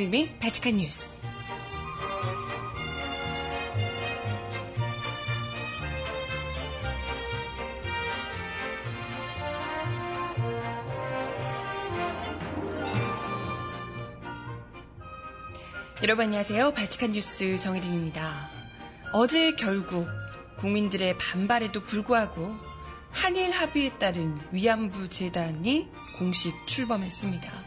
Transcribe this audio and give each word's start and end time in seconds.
정혜림의 0.00 0.38
바칙한 0.38 0.78
뉴스. 0.78 1.20
여러분 16.02 16.24
안녕하세요. 16.24 16.72
발칙한 16.72 17.12
뉴스 17.12 17.58
정혜림입니다. 17.58 18.48
어제 19.12 19.52
결국 19.52 20.06
국민들의 20.56 21.18
반발에도 21.18 21.82
불구하고 21.82 22.56
한일 23.10 23.50
합의에 23.50 23.90
따른 23.98 24.38
위안부 24.50 25.10
재단이 25.10 25.88
공식 26.18 26.54
출범했습니다. 26.66 27.59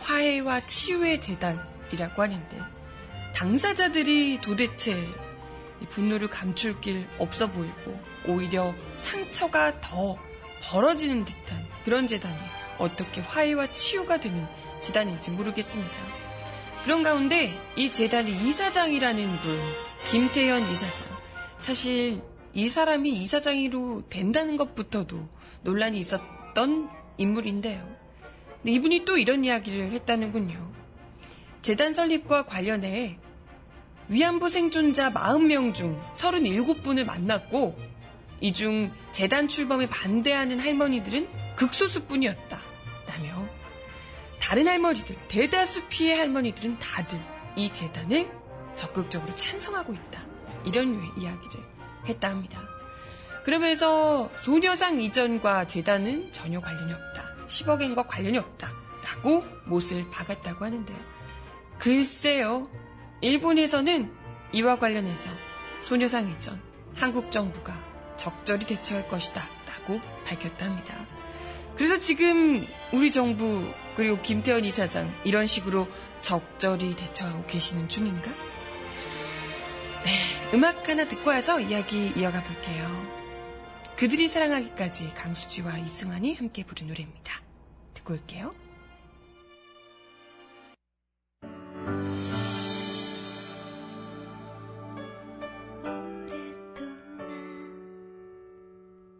화해와 0.00 0.66
치유의 0.66 1.20
재단이라고 1.20 2.22
하는데 2.22 2.60
당사자들이 3.34 4.40
도대체 4.40 5.08
분노를 5.90 6.28
감출 6.28 6.80
길 6.80 7.06
없어 7.18 7.50
보이고 7.50 7.98
오히려 8.26 8.74
상처가 8.96 9.80
더 9.80 10.18
벌어지는 10.62 11.24
듯한 11.24 11.64
그런 11.84 12.06
재단이 12.06 12.36
어떻게 12.78 13.20
화해와 13.20 13.72
치유가 13.74 14.18
되는 14.18 14.46
재단인지 14.80 15.30
모르겠습니다. 15.30 15.94
그런 16.84 17.02
가운데 17.02 17.58
이 17.74 17.90
재단의 17.90 18.32
이사장이라는 18.32 19.40
분, 19.40 19.58
김태현 20.10 20.70
이사장. 20.70 21.06
사실 21.58 22.22
이 22.52 22.68
사람이 22.68 23.10
이사장으로 23.10 24.04
된다는 24.08 24.56
것부터도 24.56 25.28
논란이 25.62 25.98
있었던 25.98 26.88
인물인데요. 27.18 27.95
이분이 28.68 29.04
또 29.04 29.16
이런 29.16 29.44
이야기를 29.44 29.92
했다는군요. 29.92 30.72
재단 31.62 31.92
설립과 31.92 32.46
관련해 32.46 33.18
위안부 34.08 34.50
생존자 34.50 35.12
40명 35.12 35.74
중 35.74 36.00
37분을 36.14 37.04
만났고 37.04 37.76
이 38.40 38.52
중 38.52 38.92
재단 39.12 39.48
출범에 39.48 39.88
반대하는 39.88 40.60
할머니들은 40.60 41.28
극소수뿐이었다. 41.56 42.58
라며 43.08 43.48
다른 44.40 44.68
할머니들, 44.68 45.16
대다수 45.28 45.86
피해 45.88 46.14
할머니들은 46.16 46.78
다들 46.78 47.18
이 47.56 47.72
재단을 47.72 48.30
적극적으로 48.74 49.34
찬성하고 49.34 49.94
있다. 49.94 50.22
이런 50.66 51.02
이야기를 51.18 51.64
했다 52.08 52.28
합니다. 52.28 52.60
그러면서 53.44 54.30
소녀상 54.36 55.00
이전과 55.00 55.66
재단은 55.66 56.30
전혀 56.32 56.60
관련이 56.60 56.92
없다. 56.92 57.25
10억 57.48 57.82
엔과 57.82 58.04
관련이 58.04 58.38
없다. 58.38 58.72
라고 59.04 59.42
못을 59.66 60.10
박았다고 60.10 60.64
하는데요. 60.64 60.98
글쎄요. 61.78 62.68
일본에서는 63.20 64.12
이와 64.52 64.78
관련해서 64.78 65.30
소녀상 65.80 66.28
이전 66.28 66.60
한국 66.94 67.30
정부가 67.30 67.78
적절히 68.16 68.66
대처할 68.66 69.08
것이다. 69.08 69.42
라고 69.66 70.00
밝혔다 70.24 70.66
합니다. 70.66 71.06
그래서 71.76 71.98
지금 71.98 72.66
우리 72.92 73.12
정부 73.12 73.70
그리고 73.96 74.20
김태현 74.22 74.64
이사장 74.64 75.14
이런 75.24 75.46
식으로 75.46 75.86
적절히 76.22 76.96
대처하고 76.96 77.46
계시는 77.46 77.88
중인가? 77.88 78.30
네, 80.04 80.54
음악 80.54 80.88
하나 80.88 81.06
듣고 81.06 81.30
와서 81.30 81.60
이야기 81.60 82.12
이어가 82.16 82.42
볼게요. 82.42 83.16
그들이 83.96 84.28
사랑하기까지 84.28 85.12
강수지와 85.14 85.78
이승환이 85.78 86.34
함께 86.34 86.64
부른 86.64 86.88
노래입니다. 86.88 87.35
듣고 88.06 88.14
올게요. 88.14 88.54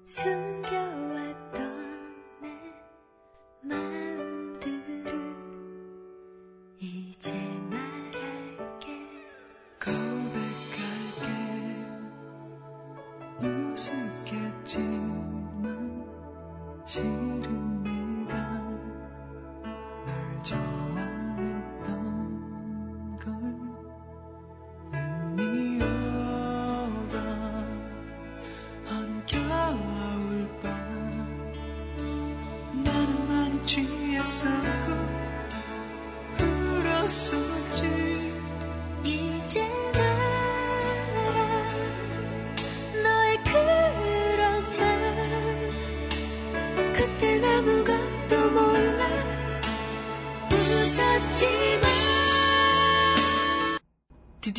숨겨왔던 0.04 0.55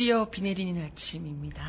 드디어 0.08 0.30
비 0.30 0.40
내리는 0.40 0.82
아침입니다. 0.82 1.62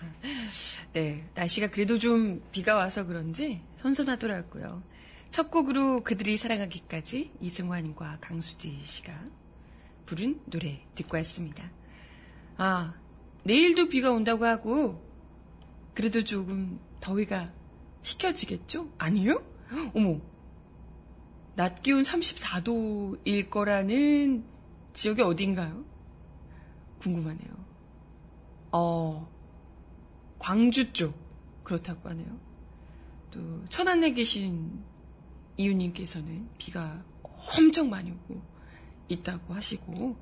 네, 0.94 1.28
날씨가 1.34 1.66
그래도 1.66 1.98
좀 1.98 2.42
비가 2.50 2.74
와서 2.74 3.04
그런지 3.04 3.60
선선하더라고요. 3.76 4.82
첫 5.30 5.50
곡으로 5.50 6.02
그들이 6.04 6.38
사랑하기까지 6.38 7.32
이승환과 7.42 8.16
강수지 8.22 8.80
씨가 8.82 9.12
부른 10.06 10.40
노래 10.46 10.86
듣고 10.94 11.18
왔습니다. 11.18 11.70
아, 12.56 12.94
내일도 13.42 13.90
비가 13.90 14.10
온다고 14.10 14.46
하고, 14.46 15.06
그래도 15.92 16.24
조금 16.24 16.80
더위가 17.00 17.52
식혀지겠죠? 18.04 18.90
아니요? 18.96 19.44
어머, 19.92 20.18
낮 21.56 21.82
기온 21.82 22.04
34도일 22.04 23.50
거라는 23.50 24.46
지역이 24.94 25.20
어딘가요? 25.20 25.92
궁금하네요. 27.04 27.64
어, 28.72 29.30
광주 30.38 30.92
쪽 30.92 31.14
그렇다고 31.62 32.08
하네요. 32.08 32.38
또 33.30 33.64
천안에 33.68 34.12
계신 34.12 34.82
이웃님께서는 35.56 36.48
비가 36.58 37.02
엄청 37.56 37.88
많이 37.90 38.10
오고 38.10 38.42
있다고 39.08 39.54
하시고, 39.54 40.16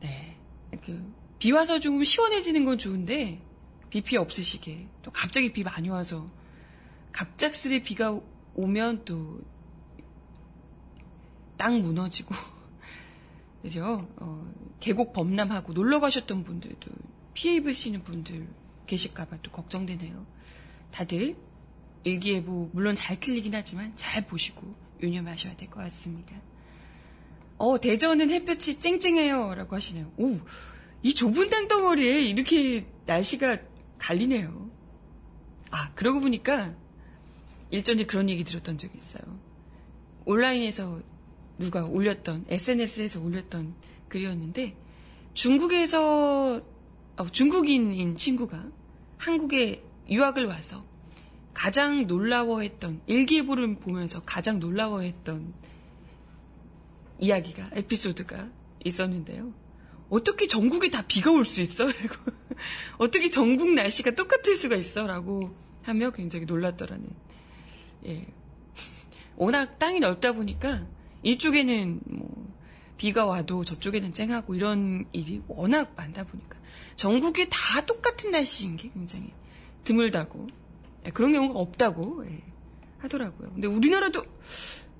네, 0.00 0.36
그, 0.84 1.12
비 1.38 1.52
와서 1.52 1.78
조금 1.78 2.04
시원해지는 2.04 2.64
건 2.64 2.78
좋은데 2.78 3.42
비 3.90 4.00
피해 4.00 4.18
없으시게 4.18 4.88
또 5.02 5.10
갑자기 5.10 5.52
비 5.52 5.62
많이 5.62 5.88
와서 5.88 6.30
갑작스레 7.12 7.82
비가 7.82 8.18
오면 8.54 9.04
또 9.04 9.40
땅 11.60 11.82
무너지고 11.82 12.34
그죠? 13.62 14.08
어, 14.16 14.52
계곡 14.80 15.12
범람하고 15.12 15.72
놀러 15.72 16.00
가셨던 16.00 16.44
분들도 16.44 16.90
피해 17.34 17.56
입으시는 17.56 18.02
분들 18.02 18.48
계실까봐 18.86 19.38
또 19.42 19.50
걱정되네요. 19.50 20.26
다들 20.90 21.36
일기예보 22.04 22.70
물론 22.72 22.96
잘 22.96 23.20
틀리긴 23.20 23.54
하지만 23.54 23.92
잘 23.96 24.26
보시고 24.26 24.74
유념하셔야 25.02 25.56
될 25.56 25.68
것 25.68 25.80
같습니다. 25.80 26.34
어, 27.58 27.78
대전은 27.78 28.30
햇볕이 28.30 28.80
쨍쨍해요. 28.80 29.54
라고 29.54 29.76
하시네요. 29.76 30.10
오, 30.16 30.40
이 31.02 31.14
좁은 31.14 31.50
땅덩어리에 31.50 32.22
이렇게 32.22 32.86
날씨가 33.04 33.58
갈리네요. 33.98 34.70
아, 35.70 35.92
그러고 35.94 36.20
보니까 36.20 36.74
일전에 37.70 38.04
그런 38.06 38.28
얘기 38.30 38.44
들었던 38.44 38.78
적이 38.78 38.96
있어요. 38.96 39.22
온라인에서 40.24 41.02
누가 41.60 41.84
올렸던, 41.84 42.46
SNS에서 42.48 43.20
올렸던 43.20 43.74
글이었는데, 44.08 44.76
중국에서, 45.34 46.60
어, 47.16 47.28
중국인인 47.30 48.16
친구가 48.16 48.64
한국에 49.18 49.84
유학을 50.08 50.46
와서 50.46 50.84
가장 51.54 52.06
놀라워했던, 52.06 53.02
일기예보를 53.06 53.76
보면서 53.76 54.22
가장 54.24 54.58
놀라워했던 54.58 55.52
이야기가, 57.18 57.70
에피소드가 57.74 58.48
있었는데요. 58.84 59.52
어떻게 60.08 60.46
전국에 60.48 60.90
다 60.90 61.04
비가 61.06 61.30
올 61.30 61.44
수 61.44 61.60
있어? 61.60 61.86
어떻게 62.98 63.30
전국 63.30 63.72
날씨가 63.74 64.12
똑같을 64.12 64.54
수가 64.56 64.76
있어? 64.76 65.06
라고 65.06 65.54
하며 65.82 66.10
굉장히 66.10 66.46
놀랐더라는. 66.46 67.06
예. 68.06 68.26
워낙 69.36 69.78
땅이 69.78 70.00
넓다 70.00 70.32
보니까 70.32 70.86
이쪽에는 71.22 72.00
뭐 72.06 72.54
비가 72.96 73.24
와도 73.24 73.64
저쪽에는 73.64 74.12
쨍하고 74.12 74.54
이런 74.54 75.06
일이 75.12 75.42
워낙 75.48 75.92
많다 75.96 76.24
보니까 76.24 76.58
전국이 76.96 77.48
다 77.50 77.84
똑같은 77.86 78.30
날씨인 78.30 78.76
게 78.76 78.90
굉장히 78.90 79.32
드물다고 79.84 80.46
예, 81.06 81.10
그런 81.10 81.32
경우가 81.32 81.58
없다고 81.58 82.26
예, 82.26 82.42
하더라고요. 82.98 83.50
근데 83.52 83.68
우리나라도 83.68 84.24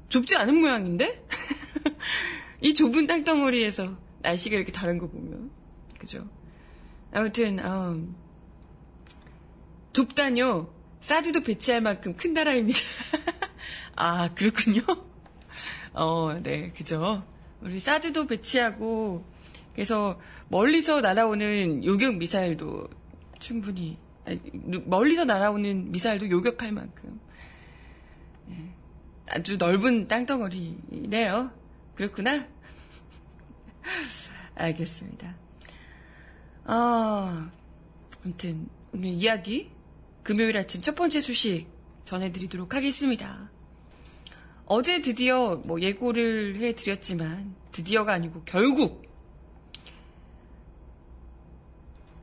좁지 0.08 0.36
않은 0.36 0.54
모양인데 0.54 1.26
이 2.62 2.74
좁은 2.74 3.06
땅덩어리에서 3.06 3.96
날씨가 4.22 4.56
이렇게 4.56 4.72
다른 4.72 4.98
거 4.98 5.08
보면 5.08 5.50
그죠? 5.98 6.26
아무튼 7.12 7.58
음, 7.58 8.14
좁다뇨. 9.92 10.80
사드도 11.00 11.42
배치할 11.42 11.80
만큼 11.80 12.14
큰 12.14 12.34
나라입니다. 12.34 12.78
아 13.96 14.32
그렇군요. 14.34 14.82
어, 15.92 16.38
네, 16.42 16.72
그죠. 16.72 17.24
우리 17.60 17.78
사드도 17.78 18.26
배치하고 18.26 19.24
그래서 19.74 20.18
멀리서 20.48 21.00
날아오는 21.00 21.84
요격 21.84 22.16
미사일도 22.16 22.88
충분히 23.38 23.98
아니, 24.24 24.40
멀리서 24.84 25.24
날아오는 25.24 25.90
미사일도 25.90 26.28
요격할 26.30 26.72
만큼 26.72 27.20
예, 28.50 28.74
아주 29.28 29.56
넓은 29.56 30.08
땅덩어리네요. 30.08 31.50
그렇구나. 31.94 32.46
알겠습니다. 34.54 35.36
아, 36.64 37.50
아무튼 38.24 38.68
오늘 38.92 39.08
이야기 39.10 39.70
금요일 40.22 40.56
아침 40.56 40.82
첫 40.82 40.94
번째 40.94 41.20
소식 41.20 41.66
전해드리도록 42.04 42.74
하겠습니다. 42.74 43.50
어제 44.72 45.02
드디어 45.02 45.56
뭐 45.64 45.80
예고를 45.80 46.60
해드렸지만 46.60 47.56
드디어가 47.72 48.12
아니고 48.12 48.42
결국 48.44 49.02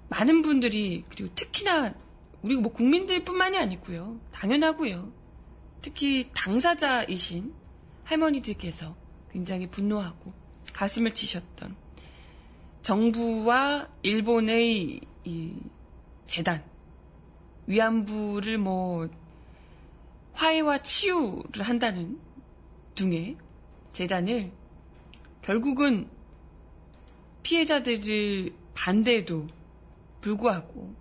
많은 0.08 0.42
분들이 0.44 1.04
그리고 1.10 1.30
특히나 1.36 1.94
우리 2.42 2.56
뭐 2.56 2.72
국민들뿐만이 2.72 3.58
아니고요. 3.58 4.18
당연하고요. 4.32 5.12
특히 5.82 6.30
당사자이신 6.34 7.54
할머니들께서 8.06 8.96
굉장히 9.34 9.70
분노하고 9.70 10.32
가슴을 10.72 11.12
치셨던 11.12 11.76
정부와 12.82 13.90
일본의 14.04 15.02
이 15.26 15.54
재단 16.28 16.64
위안부를 17.66 18.58
뭐 18.58 19.10
화해와 20.32 20.78
치유를 20.78 21.64
한다는 21.64 22.26
등의 22.98 23.38
재단을 23.94 24.52
결국은 25.42 26.10
피해자들을 27.44 28.54
반대에도 28.74 29.48
불구하고 30.20 30.94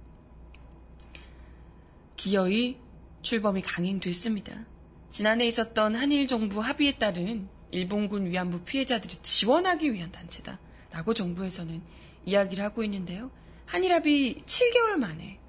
기어이 2.16 2.76
출범이 3.22 3.62
강행됐습니다. 3.62 4.64
지난해 5.10 5.46
있었던 5.46 5.96
한일 5.96 6.28
정부 6.28 6.60
합의에 6.60 6.96
따른 6.98 7.48
일본군 7.72 8.26
위안부 8.26 8.60
피해자들을 8.60 9.22
지원하기 9.22 9.92
위한 9.92 10.12
단체다 10.12 10.60
라고 10.92 11.14
정부에서는 11.14 11.82
이야기를 12.26 12.62
하고 12.62 12.84
있는데요. 12.84 13.30
한일 13.64 13.92
합의 13.92 14.42
7개월 14.46 14.96
만에 14.96 15.40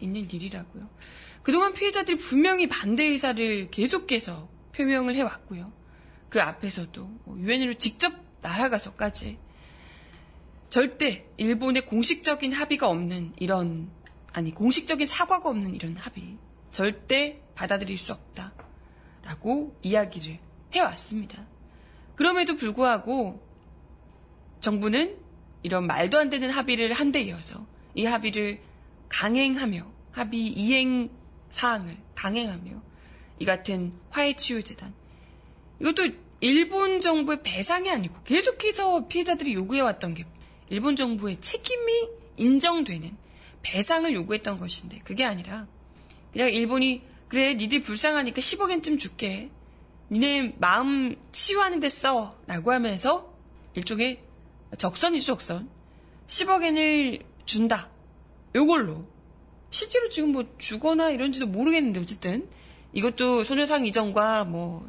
있는 0.00 0.30
일이라고요. 0.30 0.88
그동안 1.42 1.74
피해자들이 1.74 2.16
분명히 2.16 2.68
반대 2.68 3.04
의사를 3.04 3.70
계속해서 3.70 4.48
표명을 4.72 5.14
해왔고요. 5.16 5.72
그 6.28 6.40
앞에서도 6.42 7.02
뭐 7.24 7.38
유엔으로 7.38 7.74
직접 7.74 8.12
날아가서까지 8.42 9.38
절대 10.70 11.26
일본의 11.36 11.86
공식적인 11.86 12.52
합의가 12.52 12.88
없는 12.88 13.34
이런 13.38 13.90
아니 14.32 14.52
공식적인 14.52 15.06
사과가 15.06 15.48
없는 15.48 15.74
이런 15.74 15.96
합의 15.96 16.36
절대 16.72 17.40
받아들일 17.54 17.96
수 17.96 18.12
없다라고 18.12 19.76
이야기를 19.82 20.38
해왔습니다. 20.74 21.46
그럼에도 22.16 22.56
불구하고 22.56 23.42
정부는 24.60 25.16
이런 25.62 25.86
말도 25.86 26.18
안 26.18 26.28
되는 26.30 26.50
합의를 26.50 26.92
한 26.92 27.12
데 27.12 27.22
이어서 27.22 27.66
이 27.94 28.04
합의를 28.04 28.60
강행하며 29.08 29.86
합의 30.12 30.46
이행 30.48 31.10
사항을 31.50 31.96
강행하며 32.14 32.82
이 33.38 33.44
같은 33.44 33.92
화해치유재단 34.10 34.92
이것도 35.80 36.08
일본 36.40 37.00
정부의 37.00 37.42
배상이 37.42 37.90
아니고 37.90 38.22
계속해서 38.24 39.08
피해자들이 39.08 39.54
요구해왔던 39.54 40.14
게 40.14 40.24
일본 40.68 40.96
정부의 40.96 41.40
책임이 41.40 42.08
인정되는 42.36 43.16
배상을 43.62 44.12
요구했던 44.12 44.58
것인데 44.58 45.00
그게 45.04 45.24
아니라 45.24 45.66
그냥 46.32 46.50
일본이 46.50 47.02
그래 47.28 47.54
니들 47.54 47.82
불쌍하니까 47.82 48.40
10억 48.40 48.70
엔쯤 48.70 48.98
줄게 48.98 49.50
니네 50.10 50.54
마음 50.58 51.16
치유하는 51.32 51.80
데 51.80 51.88
써. 51.88 52.36
라고 52.46 52.72
하면서 52.72 53.32
일종의 53.74 54.20
적선이죠, 54.78 55.26
적선. 55.26 55.68
10억 56.28 56.62
엔을 56.62 57.20
준다. 57.44 57.90
요걸로. 58.54 59.06
실제로 59.70 60.08
지금 60.08 60.32
뭐 60.32 60.44
주거나 60.58 61.10
이런지도 61.10 61.46
모르겠는데, 61.46 62.00
어쨌든. 62.00 62.48
이것도 62.92 63.44
소녀상 63.44 63.84
이전과 63.84 64.44
뭐, 64.44 64.88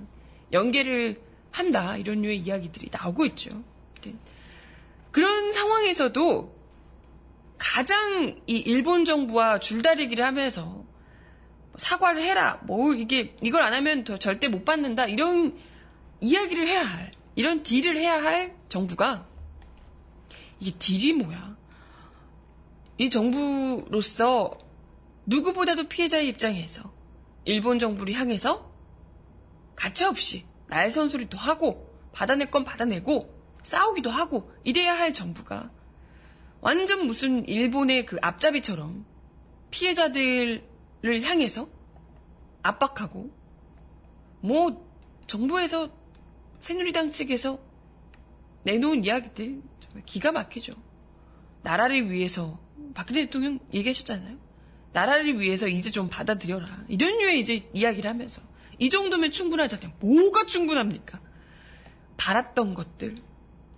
연계를 0.51 1.21
한다. 1.51 1.97
이런 1.97 2.21
류의 2.21 2.39
이야기들이 2.39 2.89
나오고 2.91 3.25
있죠. 3.27 3.63
그런 5.11 5.51
상황에서도 5.51 6.55
가장 7.57 8.39
이 8.45 8.57
일본 8.57 9.05
정부와 9.05 9.59
줄다리기를 9.59 10.23
하면서 10.23 10.85
사과를 11.77 12.21
해라. 12.21 12.61
뭐 12.63 12.93
이게 12.93 13.35
이걸 13.41 13.63
안 13.63 13.73
하면 13.73 14.03
더 14.03 14.17
절대 14.17 14.47
못 14.47 14.63
받는다. 14.63 15.05
이런 15.05 15.57
이야기를 16.21 16.67
해야 16.67 16.83
할 16.83 17.11
이런 17.35 17.63
딜을 17.63 17.95
해야 17.95 18.21
할 18.21 18.55
정부가 18.69 19.27
이게 20.59 20.77
딜이 20.77 21.13
뭐야? 21.13 21.55
이 22.97 23.09
정부로서 23.09 24.51
누구보다도 25.25 25.87
피해자의 25.87 26.27
입장에서 26.29 26.91
일본 27.45 27.79
정부를 27.79 28.13
향해서 28.15 28.66
가차없이 29.77 30.45
날선 30.67 31.07
소리도 31.07 31.37
하고 31.37 31.89
받아낼 32.11 32.51
건 32.51 32.65
받아내고 32.65 33.33
싸우기도 33.63 34.09
하고 34.09 34.51
이래야 34.65 34.97
할 34.97 35.13
정부가 35.13 35.71
완전 36.59 37.05
무슨 37.05 37.45
일본의 37.45 38.05
그 38.05 38.17
앞잡이처럼 38.21 39.05
피해자들 39.71 40.67
를 41.01 41.21
향해서 41.21 41.69
압박하고 42.63 43.29
뭐 44.41 44.85
정부에서 45.27 45.91
새누리당 46.59 47.11
측에서 47.11 47.59
내놓은 48.63 49.05
이야기들 49.05 49.61
정말 49.79 50.03
기가 50.05 50.31
막히죠. 50.31 50.73
나라를 51.61 52.09
위해서 52.09 52.59
박근혜 52.95 53.25
대통령 53.25 53.59
얘기하셨잖아요. 53.73 54.37
나라를 54.91 55.39
위해서 55.39 55.67
이제 55.67 55.91
좀 55.91 56.09
받아들여라. 56.09 56.85
이런 56.87 57.17
류의 57.19 57.41
이제 57.41 57.69
이야기를 57.73 58.09
하면서 58.09 58.41
이 58.79 58.89
정도면 58.89 59.31
충분하잖아요. 59.31 59.93
뭐가 59.99 60.45
충분합니까? 60.45 61.19
바랐던 62.17 62.73
것들. 62.73 63.17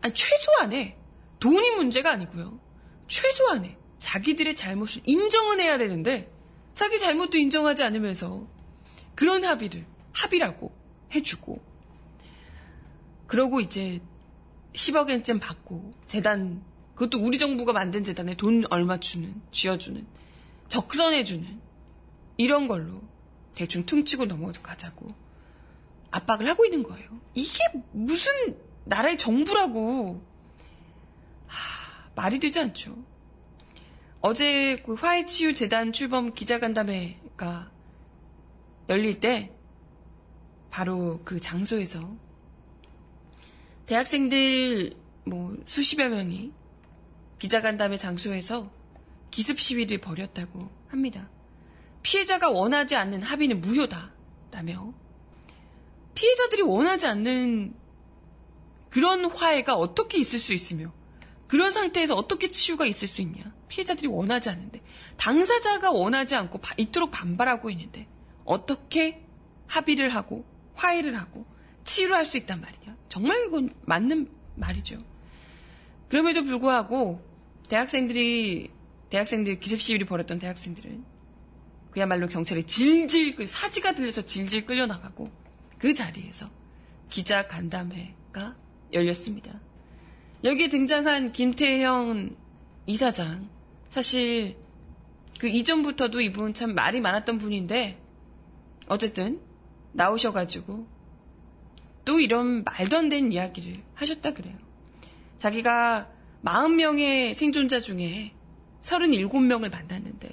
아니 0.01 0.13
최소한의 0.13 0.97
돈이 1.39 1.71
문제가 1.71 2.11
아니고요. 2.11 2.59
최소한의 3.07 3.77
자기들의 3.99 4.55
잘못을 4.55 5.01
인정은 5.05 5.59
해야 5.59 5.77
되는데 5.77 6.31
자기 6.73 6.99
잘못도 6.99 7.37
인정하지 7.37 7.83
않으면서 7.83 8.47
그런 9.15 9.43
합의를 9.43 9.85
합의라고 10.13 10.73
해주고 11.13 11.61
그러고 13.27 13.59
이제 13.59 14.01
10억 14.73 15.09
엔쯤 15.09 15.39
받고 15.39 15.93
재단 16.07 16.63
그것도 16.95 17.19
우리 17.21 17.37
정부가 17.37 17.73
만든 17.73 18.03
재단에 18.03 18.35
돈 18.35 18.63
얼마 18.69 18.99
주는 18.99 19.41
쥐어주는 19.51 20.05
적선해주는 20.67 21.61
이런 22.37 22.67
걸로 22.67 23.01
대충 23.55 23.85
퉁치고 23.85 24.25
넘어가자고 24.25 25.13
압박을 26.11 26.47
하고 26.47 26.65
있는 26.65 26.83
거예요. 26.83 27.09
이게 27.33 27.59
무슨 27.91 28.31
나라의 28.85 29.17
정부라고 29.17 30.23
하, 31.47 32.11
말이 32.15 32.39
되지 32.39 32.59
않죠. 32.59 32.95
어제 34.21 34.77
그 34.85 34.95
화해치유 34.95 35.55
재단 35.55 35.91
출범 35.91 36.33
기자간담회가 36.33 37.71
열릴 38.89 39.19
때 39.19 39.55
바로 40.69 41.21
그 41.23 41.39
장소에서 41.39 42.17
대학생들 43.85 44.93
뭐 45.25 45.55
수십여 45.65 46.09
명이 46.09 46.51
기자간담회 47.39 47.97
장소에서 47.97 48.69
기습 49.31 49.59
시위를 49.59 49.99
벌였다고 49.99 50.69
합니다. 50.87 51.29
피해자가 52.01 52.49
원하지 52.49 52.95
않는 52.95 53.21
합의는 53.23 53.61
무효다라며 53.61 54.93
피해자들이 56.15 56.61
원하지 56.61 57.07
않는 57.07 57.73
그런 58.89 59.25
화해가 59.25 59.75
어떻게 59.75 60.17
있을 60.17 60.39
수 60.39 60.53
있으며 60.53 60.91
그런 61.47 61.71
상태에서 61.71 62.15
어떻게 62.15 62.49
치유가 62.49 62.85
있을 62.85 63.07
수 63.07 63.21
있냐? 63.21 63.53
피해자들이 63.67 64.07
원하지 64.07 64.49
않는데 64.49 64.81
당사자가 65.17 65.91
원하지 65.91 66.35
않고 66.35 66.59
바- 66.59 66.75
이토록 66.77 67.11
반발하고 67.11 67.69
있는데 67.71 68.07
어떻게 68.45 69.23
합의를 69.67 70.09
하고 70.15 70.45
화해를 70.75 71.17
하고 71.17 71.45
치유를 71.85 72.15
할 72.15 72.25
수 72.25 72.37
있단 72.37 72.61
말이냐? 72.61 72.95
정말 73.09 73.45
이건 73.47 73.73
맞는 73.85 74.29
말이죠. 74.55 74.97
그럼에도 76.07 76.43
불구하고 76.43 77.23
대학생들이 77.69 78.71
대학생들 79.09 79.59
기습 79.59 79.81
시위를 79.81 80.05
벌였던 80.07 80.39
대학생들은 80.39 81.03
그야말로 81.91 82.27
경찰에 82.27 82.63
질질 82.63 83.35
끌 83.35 83.47
사지가 83.47 83.93
들려서 83.93 84.21
질질 84.21 84.65
끌려 84.65 84.85
나가고 84.85 85.29
그 85.77 85.93
자리에서 85.93 86.49
기자 87.09 87.47
간담회가 87.47 88.55
열렸습니다. 88.93 89.59
여기에 90.43 90.69
등장한 90.69 91.31
김태형 91.31 92.35
이사장 92.85 93.49
사실 93.89 94.57
그 95.39 95.47
이전부터도 95.47 96.21
이분 96.21 96.53
참 96.53 96.75
말이 96.75 97.01
많았던 97.01 97.37
분인데 97.37 97.99
어쨌든 98.87 99.39
나오셔가지고 99.93 100.87
또 102.05 102.19
이런 102.19 102.63
말도 102.63 102.97
안 102.97 103.09
되는 103.09 103.31
이야기를 103.31 103.83
하셨다 103.95 104.33
그래요. 104.33 104.55
자기가 105.39 106.09
40명의 106.43 107.33
생존자 107.33 107.79
중에 107.79 108.33
37명을 108.81 109.71
만났는데 109.71 110.29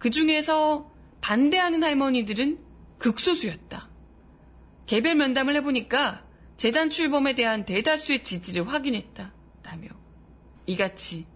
그 0.00 0.08
중에서 0.08 0.90
반대하는 1.20 1.84
할머니들은 1.84 2.58
극소수였다. 2.98 3.88
개별 4.86 5.14
면담을 5.14 5.54
해보니까 5.56 6.24
재단 6.56 6.90
출범에 6.90 7.34
대한 7.34 7.64
대다수의 7.64 8.24
지지를 8.24 8.66
확인했다. 8.66 9.32
라며 9.62 9.88
이같이 10.66 11.26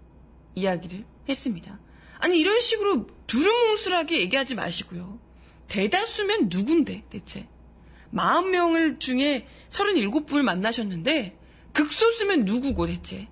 이야기를 0.54 1.04
했습니다. 1.28 1.78
아니 2.18 2.40
이런 2.40 2.58
식으로 2.58 3.06
두루뭉술하게 3.26 4.20
얘기하지 4.22 4.54
마시고요. 4.54 5.20
대다수면 5.68 6.48
누군데 6.50 7.04
대체? 7.10 7.46
40명을 8.14 8.98
중에 8.98 9.46
37분을 9.68 10.42
만나셨는데 10.42 11.38
극소수면 11.74 12.46
누구고 12.46 12.86
대체? 12.86 13.28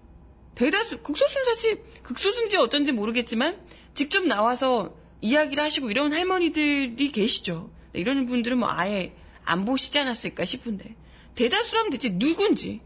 대다수 0.56 0.98
극소수는 0.98 1.44
사실 1.46 1.82
극소수인지 2.02 2.58
어쩐지 2.58 2.92
모르겠지만 2.92 3.58
직접 3.94 4.26
나와서 4.26 5.00
이야기를 5.22 5.62
하시고 5.62 5.90
이런 5.90 6.12
할머니들이 6.12 7.10
계시죠. 7.12 7.70
이런 7.94 8.26
분들은 8.26 8.58
뭐 8.58 8.68
아예 8.70 9.14
안 9.44 9.64
보시지 9.64 9.98
않았을까 9.98 10.44
싶은데. 10.44 10.94
대다수라면 11.34 11.90
대체 11.90 12.18
누군지. 12.18 12.80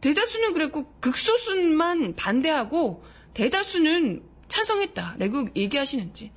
대다수는 0.00 0.52
그랬고 0.52 0.92
극소수만 1.00 2.14
반대하고 2.14 3.02
대다수는 3.34 4.22
찬성했다라고 4.48 5.48
얘기하시는지 5.56 6.32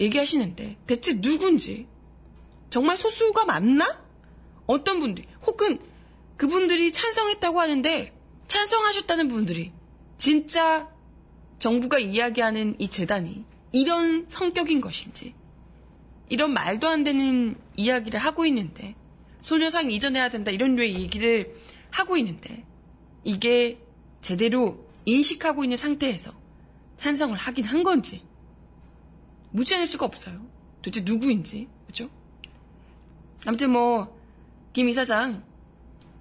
얘기하시는데 0.00 0.78
대체 0.86 1.20
누군지. 1.20 1.86
정말 2.70 2.96
소수가 2.96 3.44
맞나? 3.44 4.02
어떤 4.66 5.00
분들이. 5.00 5.26
혹은 5.46 5.80
그분들이 6.36 6.92
찬성했다고 6.92 7.60
하는데 7.60 8.12
찬성하셨다는 8.46 9.28
분들이 9.28 9.72
진짜 10.16 10.88
정부가 11.58 11.98
이야기하는 11.98 12.76
이 12.78 12.88
재단이 12.88 13.44
이런 13.72 14.26
성격인 14.28 14.80
것인지 14.80 15.34
이런 16.28 16.52
말도 16.52 16.88
안 16.88 17.04
되는 17.04 17.56
이야기를 17.76 18.20
하고 18.20 18.44
있는데 18.46 18.94
소녀상 19.40 19.90
이전해야 19.90 20.28
된다 20.30 20.50
이런 20.50 20.76
류의 20.76 20.94
얘기를 21.00 21.54
하고 21.90 22.16
있는데 22.16 22.64
이게 23.24 23.80
제대로 24.20 24.86
인식하고 25.04 25.64
있는 25.64 25.76
상태에서 25.76 26.32
찬성을 26.98 27.36
하긴 27.36 27.64
한 27.64 27.82
건지 27.82 28.22
묻지 29.50 29.74
않을 29.74 29.86
수가 29.86 30.04
없어요. 30.04 30.46
도대체 30.82 31.04
누구인지 31.04 31.68
그죠? 31.86 32.10
아무튼 33.46 33.70
뭐 33.70 34.18
김 34.78 34.88
이사장 34.88 35.42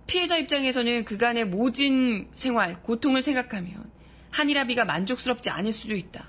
피해자 0.08 0.36
입장에서는 0.38 1.06
그간의 1.06 1.46
모진 1.46 2.28
생활 2.34 2.82
고통을 2.82 3.22
생각하면 3.22 3.92
한일합의가 4.32 4.84
만족스럽지 4.86 5.52
않을 5.52 5.74
수도 5.74 5.96
있다. 5.96 6.28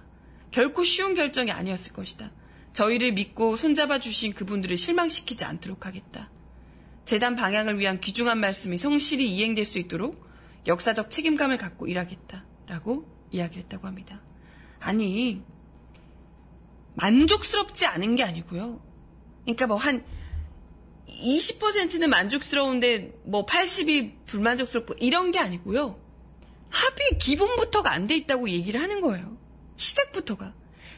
결코 0.50 0.84
쉬운 0.84 1.14
결정이 1.14 1.50
아니었을 1.50 1.92
것이다. 1.92 2.32
저희를 2.72 3.12
믿고 3.12 3.56
손잡아 3.56 3.98
주신 3.98 4.32
그분들을 4.32 4.76
실망시키지 4.76 5.44
않도록 5.44 5.86
하겠다. 5.86 6.30
재단 7.04 7.36
방향을 7.36 7.78
위한 7.78 8.00
귀중한 8.00 8.38
말씀이 8.38 8.76
성실히 8.78 9.34
이행될 9.34 9.64
수 9.64 9.78
있도록 9.78 10.26
역사적 10.66 11.10
책임감을 11.10 11.56
갖고 11.56 11.86
일하겠다. 11.86 12.44
라고 12.66 13.06
이야기를 13.30 13.62
했다고 13.64 13.86
합니다. 13.86 14.22
아니, 14.80 15.42
만족스럽지 16.94 17.86
않은 17.86 18.16
게 18.16 18.24
아니고요. 18.24 18.80
그러니까 19.44 19.66
뭐 19.66 19.76
한 19.76 20.04
20%는 21.08 22.10
만족스러운데 22.10 23.12
뭐 23.24 23.46
80이 23.46 24.26
불만족스럽고 24.26 24.94
이런 25.00 25.30
게 25.32 25.38
아니고요. 25.38 25.98
합의 26.68 27.18
기본부터가 27.18 27.90
안 27.90 28.06
돼 28.06 28.14
있다고 28.16 28.50
얘기를 28.50 28.80
하는 28.80 29.00
거예요. 29.00 29.38
시작부터가. 29.78 30.52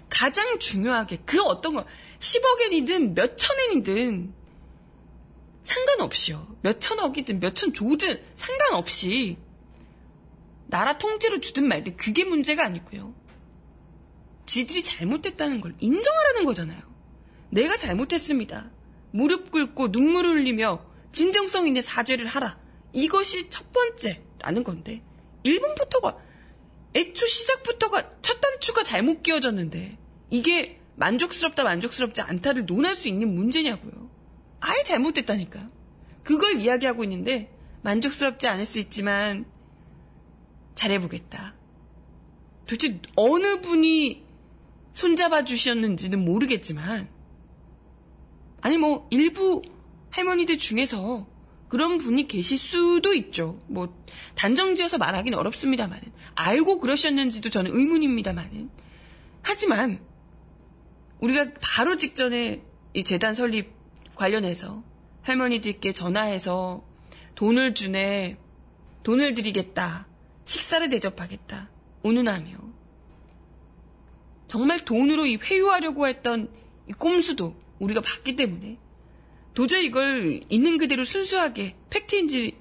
가장 0.08 0.58
중요하게 0.58 1.20
그 1.24 1.40
어떤 1.42 1.74
거 1.74 1.86
10억엔이든 2.18 3.14
몇 3.14 3.38
천엔이든 3.38 4.34
상관없이요. 5.62 6.56
몇 6.62 6.80
천억이든 6.80 7.38
몇 7.38 7.54
천조든 7.54 8.20
상관없이 8.34 9.38
나라 10.66 10.98
통째로 10.98 11.40
주든 11.40 11.68
말든 11.68 11.96
그게 11.96 12.24
문제가 12.24 12.64
아니고요. 12.64 13.14
지들이 14.46 14.82
잘못했다는 14.82 15.60
걸 15.60 15.74
인정하라는 15.78 16.44
거잖아요. 16.44 16.80
내가 17.50 17.76
잘못했습니다. 17.76 18.70
무릎 19.12 19.50
꿇고 19.50 19.88
눈물을 19.88 20.32
흘리며 20.32 20.84
진정성 21.12 21.68
있는 21.68 21.82
사죄를 21.82 22.26
하라. 22.26 22.58
이것이 22.92 23.48
첫 23.50 23.72
번째라는 23.72 24.64
건데 24.64 25.02
1번부터가 25.44 26.16
애초 26.94 27.26
시작부터가 27.26 28.20
첫 28.20 28.40
단추가 28.40 28.82
잘못 28.82 29.22
끼워졌는데 29.22 29.98
이게 30.30 30.80
만족스럽다 30.96 31.64
만족스럽지 31.64 32.20
않다를 32.20 32.66
논할 32.66 32.96
수 32.96 33.08
있는 33.08 33.34
문제냐고요. 33.34 34.10
아예 34.60 34.82
잘못됐다니까요. 34.82 35.70
그걸 36.22 36.60
이야기하고 36.60 37.04
있는데 37.04 37.56
만족스럽지 37.82 38.46
않을 38.46 38.66
수 38.66 38.78
있지만 38.78 39.46
잘해보겠다. 40.74 41.54
도대체 42.66 43.00
어느 43.16 43.60
분이 43.60 44.24
손잡아 44.92 45.44
주셨는지는 45.44 46.24
모르겠지만 46.24 47.08
아니 48.60 48.76
뭐 48.76 49.08
일부 49.10 49.62
할머니들 50.10 50.58
중에서 50.58 51.26
그런 51.70 51.98
분이 51.98 52.26
계실 52.26 52.58
수도 52.58 53.14
있죠. 53.14 53.62
뭐 53.68 53.96
단정지어서 54.34 54.98
말하기는 54.98 55.38
어렵습니다만 55.38 56.00
알고 56.34 56.80
그러셨는지도 56.80 57.48
저는 57.48 57.74
의문입니다만 57.74 58.70
하지만 59.40 60.00
우리가 61.20 61.52
바로 61.62 61.96
직전에 61.96 62.62
이 62.92 63.04
재단 63.04 63.34
설립 63.34 63.72
관련해서 64.16 64.82
할머니들께 65.22 65.92
전화해서 65.92 66.84
돈을 67.36 67.74
주네, 67.74 68.36
돈을 69.04 69.34
드리겠다, 69.34 70.08
식사를 70.46 70.88
대접하겠다, 70.88 71.70
운운하며 72.02 72.58
정말 74.48 74.80
돈으로 74.80 75.26
이 75.26 75.36
회유하려고 75.36 76.08
했던 76.08 76.52
이 76.88 76.92
꼼수도 76.92 77.54
우리가 77.78 78.00
봤기 78.00 78.34
때문에 78.34 78.76
도저히 79.54 79.86
이걸 79.86 80.40
있는 80.48 80.78
그대로 80.78 81.04
순수하게 81.04 81.76
팩트인지 81.90 82.56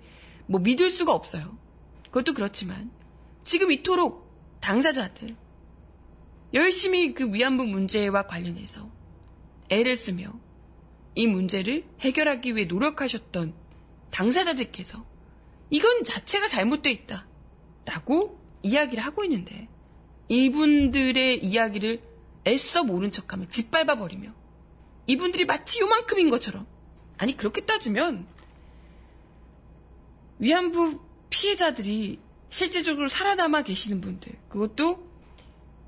뭐 0.48 0.60
믿을 0.60 0.90
수가 0.90 1.14
없어요. 1.14 1.58
그것도 2.06 2.34
그렇지만 2.34 2.92
지금 3.44 3.72
이토록 3.72 4.60
당사자들 4.62 5.36
열심히 6.54 7.14
그 7.14 7.32
위안부 7.32 7.66
문제와 7.66 8.24
관련해서 8.24 8.90
애를 9.70 9.96
쓰며 9.96 10.40
이 11.16 11.28
문제를 11.28 11.86
해결하기 12.00 12.56
위해 12.56 12.66
노력하셨던 12.66 13.54
당사자들께서 14.10 15.06
이건 15.70 16.04
자체가 16.04 16.48
잘못돼 16.48 16.90
있다. 16.92 17.28
라고 17.86 18.40
이야기를 18.64 19.04
하고 19.04 19.24
있는데 19.24 19.68
이분들의 20.28 21.44
이야기를 21.44 22.02
애써 22.48 22.84
모른 22.84 23.12
척하며 23.12 23.48
짓밟아 23.50 23.96
버리며 23.96 24.34
이분들이 25.08 25.46
마치 25.46 25.82
요만큼인 25.82 26.30
것처럼 26.30 26.68
아니 27.20 27.36
그렇게 27.36 27.62
따지면 27.62 28.26
위안부 30.40 31.02
피해자들이 31.30 32.18
실제적으로 32.50 33.10
살아남아 33.10 33.62
계시는 33.62 34.00
분들 34.00 34.32
그것도 34.48 35.08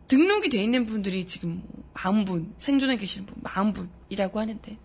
등록이 0.10 0.50
돼 0.50 0.62
있는 0.62 0.86
분들이 0.86 1.26
지금 1.26 1.64
40분 1.94 2.54
생존해 2.60 2.98
계시는 2.98 3.28
분 3.28 3.42
40분이라고 3.44 4.36
하는데 4.36 4.78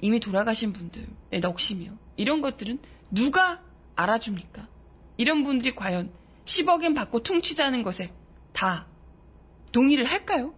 이미 0.00 0.20
돌아가신 0.20 0.72
분들의 0.72 1.08
넋이며 1.40 1.92
이런 2.16 2.40
것들은 2.40 2.78
누가 3.10 3.60
알아줍니까? 3.96 4.68
이런 5.16 5.42
분들이 5.42 5.74
과연 5.74 6.12
10억엔 6.44 6.94
받고 6.94 7.24
퉁치자는 7.24 7.82
것에 7.82 8.12
다 8.52 8.86
동의를 9.72 10.04
할까요? 10.04 10.54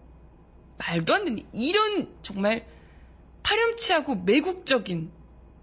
말도 0.76 1.14
안 1.14 1.24
되는 1.24 1.42
이런 1.54 2.14
정말 2.22 2.66
파렴치하고 3.48 4.16
매국적인 4.16 5.10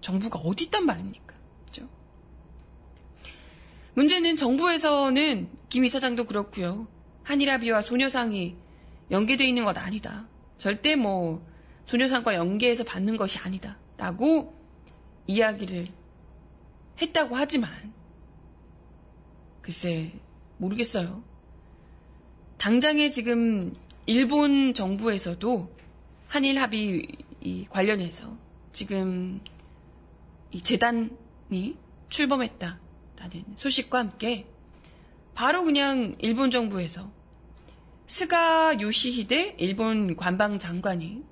정부가 0.02 0.40
어디 0.40 0.64
있단 0.66 0.86
말입니까? 0.88 1.36
그죠? 1.66 1.88
문제는 3.94 4.36
정부에서는 4.36 5.50
김 5.70 5.86
이사장도 5.86 6.26
그렇고요. 6.26 6.88
한일합의와 7.24 7.84
소녀상이 7.84 8.56
연계되어 9.12 9.46
있는 9.46 9.66
것 9.66 9.78
아니다. 9.78 10.28
절대 10.58 10.96
뭐 10.96 11.46
소녀상과 11.86 12.34
연계해서 12.34 12.84
받는 12.84 13.18
것이 13.18 13.38
아니다. 13.38 13.78
라고 13.98 14.56
이야기를 15.28 15.88
했다고 17.00 17.36
하지만 17.36 17.94
글쎄 19.62 20.12
모르겠어요. 20.58 21.24
당장에 22.58 23.12
지금 23.12 23.74
일본 24.08 24.74
정부에서도 24.74 25.76
한일 26.28 26.60
합의 26.60 27.06
관련해서 27.70 28.38
지금 28.72 29.42
이 30.52 30.62
재단이 30.62 31.78
출범했다라는 32.10 33.46
소식과 33.56 34.00
함께 34.00 34.48
바로 35.34 35.64
그냥 35.64 36.16
일본 36.20 36.50
정부에서 36.50 37.12
스가 38.08 38.80
요시히데 38.80 39.56
일본 39.60 40.16
관방 40.16 40.60
장관이 40.60 41.24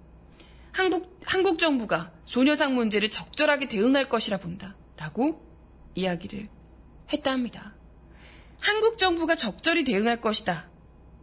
한국, 0.71 1.19
한국 1.23 1.59
정부가 1.59 2.11
소녀상 2.25 2.73
문제를 2.75 3.09
적절하게 3.09 3.67
대응할 3.67 4.09
것이라 4.09 4.37
본다. 4.37 4.75
라고 4.97 5.45
이야기를 5.95 6.49
했다 7.11 7.31
합니다. 7.31 7.75
한국 8.59 8.97
정부가 8.97 9.35
적절히 9.35 9.83
대응할 9.83 10.19
것이다. 10.19 10.69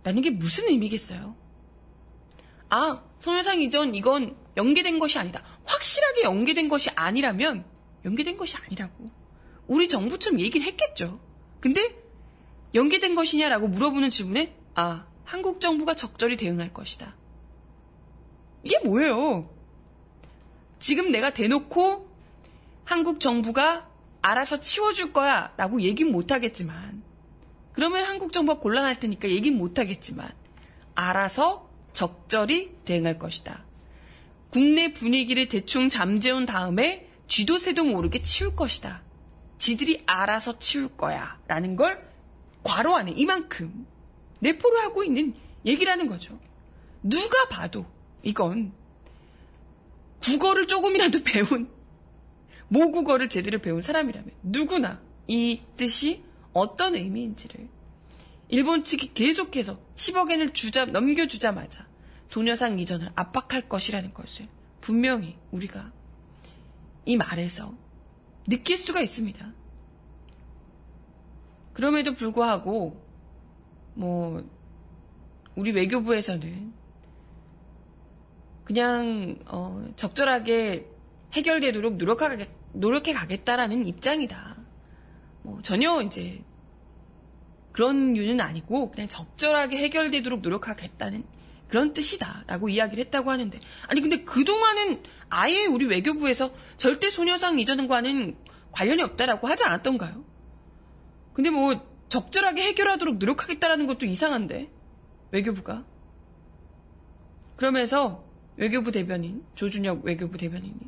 라는 0.05 0.23
게 0.23 0.31
무슨 0.31 0.69
의미겠어요? 0.69 1.35
아, 2.71 3.03
소녀상 3.21 3.61
이전 3.61 3.95
이건 3.95 4.37
연계된 4.57 4.99
것이 4.99 5.19
아니다. 5.19 5.43
확실하게 5.65 6.23
연계된 6.23 6.69
것이 6.69 6.91
아니라면 6.95 7.65
연계된 8.05 8.37
것이 8.37 8.57
아니라고. 8.57 9.11
우리 9.67 9.89
정부처럼 9.89 10.41
얘기를 10.41 10.67
했겠죠. 10.67 11.21
근데 11.61 11.97
연계된 12.75 13.15
것이냐라고 13.15 13.69
물어보는 13.69 14.09
질문에 14.09 14.57
아, 14.75 15.07
한국 15.25 15.61
정부가 15.61 15.95
적절히 15.95 16.37
대응할 16.37 16.73
것이다. 16.73 17.15
이게 18.63 18.79
뭐예요? 18.81 19.51
지금 20.79 21.11
내가 21.11 21.31
대놓고 21.31 22.09
한국 22.85 23.21
정부가 23.21 23.89
알아서 24.23 24.61
치워줄 24.61 25.13
거야 25.13 25.53
라고 25.57 25.81
얘기는 25.81 26.11
못하겠지만 26.11 27.03
그러면 27.73 28.05
한국 28.05 28.33
정부가 28.33 28.61
곤란할 28.61 28.99
테니까 28.99 29.29
얘기는 29.29 29.57
못하겠지만 29.57 30.31
알아서 30.95 31.70
적절히 31.93 32.75
대응할 32.85 33.19
것이다. 33.19 33.65
국내 34.51 34.93
분위기를 34.93 35.49
대충 35.49 35.89
잠재운 35.89 36.47
다음에 36.47 37.09
쥐도 37.29 37.59
새도 37.59 37.85
모르게 37.85 38.23
치울 38.23 38.57
것이다. 38.57 39.03
지들이 39.59 40.03
알아서 40.07 40.59
치울 40.59 40.89
거야. 40.97 41.39
라는 41.47 41.77
걸 41.77 42.11
괄호 42.65 42.97
안에 42.97 43.13
이만큼 43.13 43.87
내포를 44.41 44.81
하고 44.81 45.05
있는 45.05 45.35
얘기라는 45.65 46.07
거죠. 46.09 46.39
누가 47.03 47.49
봐도 47.49 47.87
이건 48.23 48.73
국어를 50.23 50.67
조금이라도 50.67 51.23
배운 51.25 51.71
모국어를 52.69 53.29
제대로 53.29 53.59
배운 53.59 53.81
사람이라면 53.81 54.31
누구나 54.43 55.01
이 55.27 55.61
뜻이 55.77 56.23
어떤 56.53 56.95
의미인지를 56.95 57.69
일본 58.51 58.83
측이 58.83 59.15
계속해서 59.15 59.81
10억 59.95 60.31
엔을 60.31 60.53
주자 60.53 60.85
넘겨주자마자 60.85 61.87
소녀상 62.27 62.79
이전을 62.79 63.11
압박할 63.15 63.69
것이라는 63.69 64.13
것을 64.13 64.49
분명히 64.81 65.37
우리가 65.53 65.93
이 67.05 67.17
말에서 67.17 67.75
느낄 68.49 68.77
수가 68.77 69.01
있습니다. 69.01 69.53
그럼에도 71.73 72.15
불구하고 72.15 73.01
뭐 73.95 74.45
우리 75.55 75.73
외교부에서는 75.73 76.73
그냥 78.65 79.39
어, 79.47 79.85
적절하게 79.97 80.87
해결되도록 81.33 81.97
노력하게, 81.97 82.51
노력해 82.73 83.13
가겠다라는 83.13 83.87
입장이다. 83.87 84.57
뭐 85.43 85.61
전혀 85.63 86.01
이제 86.03 86.43
그런 87.73 88.17
이유는 88.17 88.41
아니고 88.41 88.91
그냥 88.91 89.09
적절하게 89.09 89.79
해결되도록 89.79 90.41
노력하겠다는 90.41 91.25
그런 91.69 91.93
뜻이다라고 91.93 92.69
이야기를 92.69 93.05
했다고 93.05 93.31
하는데 93.31 93.61
아니 93.87 94.01
근데 94.01 94.25
그동안은 94.25 95.03
아예 95.29 95.67
우리 95.67 95.87
외교부에서 95.87 96.53
절대 96.77 97.11
소녀상 97.11 97.61
이전과는 97.61 98.37
관련이 98.73 99.03
없다라고 99.03 99.47
하지 99.47 99.65
않았던가요? 99.65 100.25
근데 101.33 101.51
뭐 101.51 101.89
적절하게 102.09 102.63
해결하도록 102.63 103.19
노력하겠다라는 103.19 103.87
것도 103.87 104.05
이상한데 104.05 104.69
외교부가 105.31 105.85
그러면서 107.57 108.25
외교부 108.57 108.91
대변인 108.91 109.45
조준혁 109.55 110.05
외교부 110.05 110.37
대변인이 110.37 110.81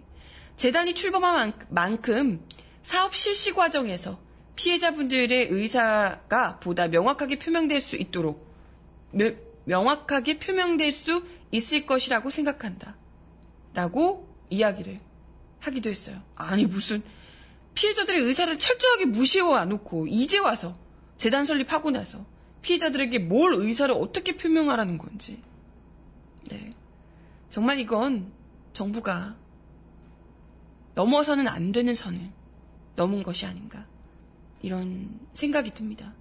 재단이 0.57 0.95
출범한 0.95 1.53
만큼 1.68 2.45
사업 2.83 3.14
실시 3.14 3.53
과정에서 3.53 4.21
피해자분들의 4.57 5.49
의사가 5.51 6.59
보다 6.61 6.88
명확하게 6.88 7.38
표명될 7.38 7.81
수 7.81 7.97
있도록 7.97 8.47
며, 9.12 9.31
명확하게 9.65 10.38
표명될 10.38 10.93
수 10.93 11.25
있을 11.51 11.87
것이라고 11.87 12.31
생각한다. 12.31 12.97
라고 13.75 14.29
이야기를 14.51 15.01
하기도 15.61 15.91
했어요. 15.91 16.23
아니 16.35 16.67
무슨 16.67 17.03
피해자들의 17.75 18.23
의사를 18.23 18.59
철저하게 18.59 19.07
무시해 19.07 19.43
놓고 19.65 20.07
이제 20.09 20.38
와서 20.38 20.77
재단 21.17 21.45
설립하고 21.45 21.91
나서 21.91 22.27
피해자들에게 22.62 23.19
뭘 23.21 23.55
의사를 23.55 23.95
어떻게 23.95 24.37
표명하라는 24.37 24.99
건지. 24.99 25.43
네. 26.49 26.75
정말 27.49 27.79
이건 27.79 28.33
정부가 28.73 29.37
넘어서는 30.95 31.49
안 31.49 31.73
되는 31.73 31.95
선을 31.95 32.31
넘은 32.97 33.23
것이 33.23 33.47
아닌가. 33.47 33.87
이런 34.62 35.20
생각이 35.35 35.72
듭니다. 35.75 36.14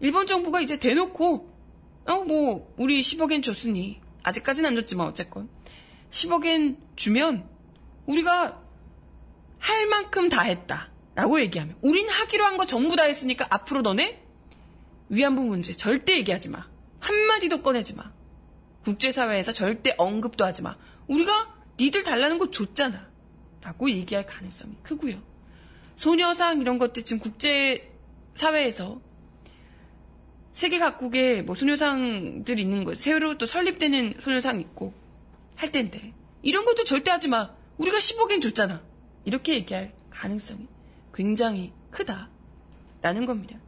일본 0.00 0.26
정부가 0.26 0.60
이제 0.60 0.78
대놓고, 0.78 1.54
어, 2.06 2.24
뭐, 2.24 2.74
우리 2.76 3.00
10억엔 3.00 3.42
줬으니, 3.42 4.00
아직까지는 4.22 4.68
안 4.70 4.76
줬지만 4.76 5.06
어쨌건, 5.06 5.48
10억엔 6.10 6.76
주면, 6.96 7.48
우리가 8.06 8.60
할 9.58 9.86
만큼 9.88 10.28
다 10.28 10.42
했다. 10.42 10.90
라고 11.14 11.40
얘기하면, 11.40 11.76
우린 11.80 12.08
하기로 12.08 12.44
한 12.44 12.56
거 12.56 12.66
전부 12.66 12.96
다 12.96 13.04
했으니까 13.04 13.46
앞으로 13.48 13.82
너네 13.82 14.20
위안부 15.08 15.42
문제 15.44 15.72
절대 15.74 16.16
얘기하지 16.18 16.48
마. 16.50 16.66
한마디도 16.98 17.62
꺼내지 17.62 17.94
마. 17.94 18.12
국제사회에서 18.84 19.52
절대 19.52 19.94
언급도 19.96 20.44
하지 20.44 20.62
마. 20.62 20.76
우리가 21.06 21.54
니들 21.78 22.02
달라는 22.02 22.38
거 22.38 22.50
줬잖아. 22.50 23.08
라고 23.62 23.88
얘기할 23.90 24.26
가능성이 24.26 24.74
크고요. 24.82 25.22
소녀상 25.96 26.60
이런 26.60 26.78
것들 26.78 27.04
지금 27.04 27.20
국제 27.20 27.90
사회에서 28.34 29.00
세계 30.52 30.78
각국에 30.78 31.42
뭐 31.42 31.54
소녀상들 31.54 32.58
있는 32.58 32.84
거, 32.84 32.94
새로 32.94 33.38
또 33.38 33.46
설립되는 33.46 34.14
소녀상 34.20 34.60
있고 34.60 34.94
할 35.56 35.72
텐데 35.72 36.12
이런 36.42 36.64
것도 36.64 36.84
절대 36.84 37.10
하지 37.10 37.28
마. 37.28 37.50
우리가 37.78 37.98
10억엔 37.98 38.40
줬잖아. 38.40 38.82
이렇게 39.24 39.54
얘기할 39.54 39.92
가능성이 40.10 40.68
굉장히 41.12 41.72
크다라는 41.90 43.26
겁니다. 43.26 43.58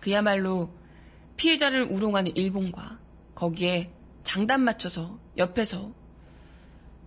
그야말로 0.00 0.70
피해자를 1.36 1.82
우롱하는 1.82 2.36
일본과 2.36 2.98
거기에 3.34 3.90
장단 4.22 4.62
맞춰서 4.62 5.18
옆에서 5.36 5.92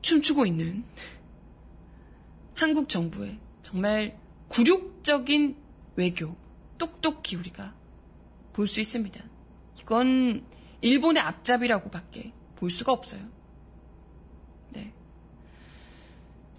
춤추고 0.02 0.46
있는 0.46 0.84
한국 2.56 2.90
정부의 2.90 3.40
정말 3.64 4.18
굴욕적인 4.50 5.58
외교 5.96 6.36
똑똑히 6.78 7.36
우리가 7.36 7.74
볼 8.54 8.68
수 8.68 8.80
있습니다. 8.80 9.24
이건 9.82 10.46
일본의 10.82 11.24
앞잡이라고밖에 11.24 12.34
볼 12.56 12.70
수가 12.70 12.92
없어요. 12.92 13.22
네. 14.70 14.94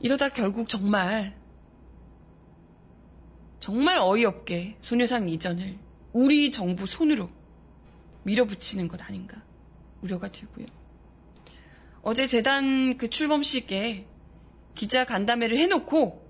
이러다 0.00 0.30
결국 0.30 0.68
정말 0.68 1.36
정말 3.60 3.98
어이없게 3.98 4.78
소녀상 4.82 5.28
이전을 5.28 5.78
우리 6.12 6.50
정부 6.50 6.86
손으로 6.86 7.30
밀어붙이는 8.24 8.88
것 8.88 9.00
아닌가 9.02 9.42
우려가 10.02 10.30
들고요. 10.30 10.66
어제 12.02 12.26
재단 12.26 12.98
그 12.98 13.08
출범식에 13.08 14.06
기자 14.74 15.04
간담회를 15.04 15.56
해놓고 15.58 16.23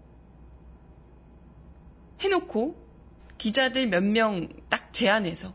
해놓고 2.20 2.82
기자들 3.38 3.86
몇 3.88 4.02
명 4.02 4.48
딱 4.68 4.92
제안해서 4.92 5.54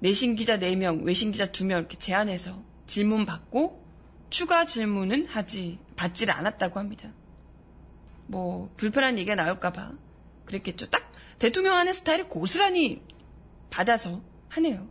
내신 0.00 0.34
기자 0.34 0.58
4명, 0.58 1.04
외신 1.04 1.30
기자 1.30 1.46
2명 1.46 1.78
이렇게 1.78 1.96
제안해서 1.96 2.62
질문 2.86 3.24
받고 3.26 3.84
추가 4.30 4.64
질문은 4.64 5.26
하지 5.26 5.78
받지를 5.96 6.34
않았다고 6.34 6.78
합니다. 6.80 7.12
뭐 8.26 8.72
불편한 8.76 9.18
얘기가 9.18 9.34
나올까봐 9.36 9.92
그랬겠죠. 10.46 10.90
딱 10.90 11.12
대통령 11.38 11.74
하는 11.74 11.92
스타일을 11.92 12.28
고스란히 12.28 13.02
받아서 13.70 14.22
하네요. 14.48 14.88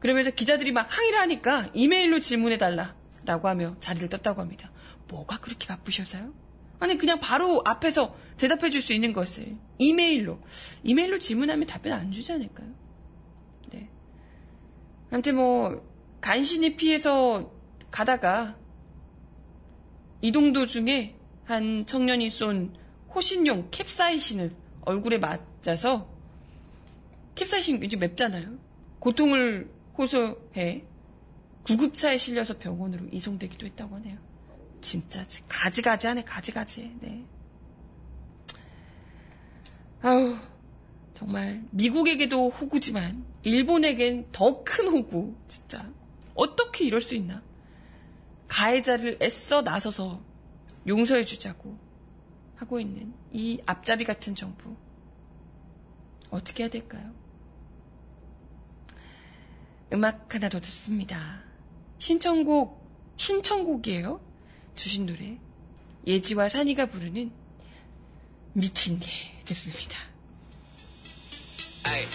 그러면서 0.00 0.30
기자들이 0.30 0.72
막 0.72 0.86
항의를 0.96 1.18
하니까 1.20 1.68
이메일로 1.74 2.20
질문해달라라고 2.20 3.48
하며 3.48 3.76
자리를 3.80 4.08
떴다고 4.08 4.40
합니다. 4.40 4.70
뭐가 5.08 5.38
그렇게 5.38 5.66
바쁘셔서요? 5.66 6.32
아니 6.82 6.98
그냥 6.98 7.20
바로 7.20 7.62
앞에서 7.64 8.16
대답해 8.38 8.68
줄 8.70 8.82
수 8.82 8.92
있는 8.92 9.12
것을 9.12 9.56
이메일로 9.78 10.40
이메일로 10.82 11.20
질문하면 11.20 11.68
답변 11.68 11.92
안 11.92 12.10
주지 12.10 12.32
않을까요? 12.32 12.68
네. 13.70 13.88
아무튼 15.12 15.36
뭐 15.36 15.88
간신히 16.20 16.76
피해서 16.76 17.52
가다가 17.92 18.56
이동 20.22 20.52
도중에 20.52 21.14
한 21.44 21.86
청년이 21.86 22.30
쏜 22.30 22.74
호신용 23.14 23.68
캡사이신을 23.70 24.52
얼굴에 24.80 25.18
맞아서 25.18 26.12
캡사이신 27.36 27.78
굉장히 27.78 28.08
맵잖아요. 28.08 28.58
고통을 28.98 29.70
호소해 29.96 30.84
구급차에 31.62 32.18
실려서 32.18 32.58
병원으로 32.58 33.06
이송되기도 33.12 33.66
했다고 33.66 33.94
하네요. 33.96 34.31
진짜 34.82 35.24
가지가지하네 35.48 36.24
가지가지해. 36.24 36.96
네. 37.00 37.24
아우 40.02 40.36
정말 41.14 41.64
미국에게도 41.70 42.50
호구지만 42.50 43.24
일본에겐 43.44 44.28
더 44.32 44.64
큰 44.64 44.88
호구 44.88 45.36
진짜 45.48 45.90
어떻게 46.34 46.84
이럴 46.84 47.00
수 47.00 47.14
있나? 47.14 47.42
가해자를 48.48 49.18
애써 49.22 49.62
나서서 49.62 50.22
용서해 50.86 51.24
주자고 51.24 51.78
하고 52.56 52.80
있는 52.80 53.14
이 53.32 53.60
앞잡이 53.66 54.04
같은 54.04 54.34
정부 54.34 54.76
어떻게 56.30 56.64
해야 56.64 56.70
될까요? 56.70 57.12
음악 59.92 60.34
하나 60.34 60.48
더 60.48 60.60
듣습니다. 60.60 61.42
신청곡 61.98 62.82
신청곡이에요. 63.16 64.31
주신 64.74 65.06
노래 65.06 65.38
예지와 66.06 66.48
산이가 66.48 66.86
부르는 66.86 67.30
미친 68.54 68.98
게 68.98 69.08
듣습니다. 69.44 69.96
Hey. 71.86 72.06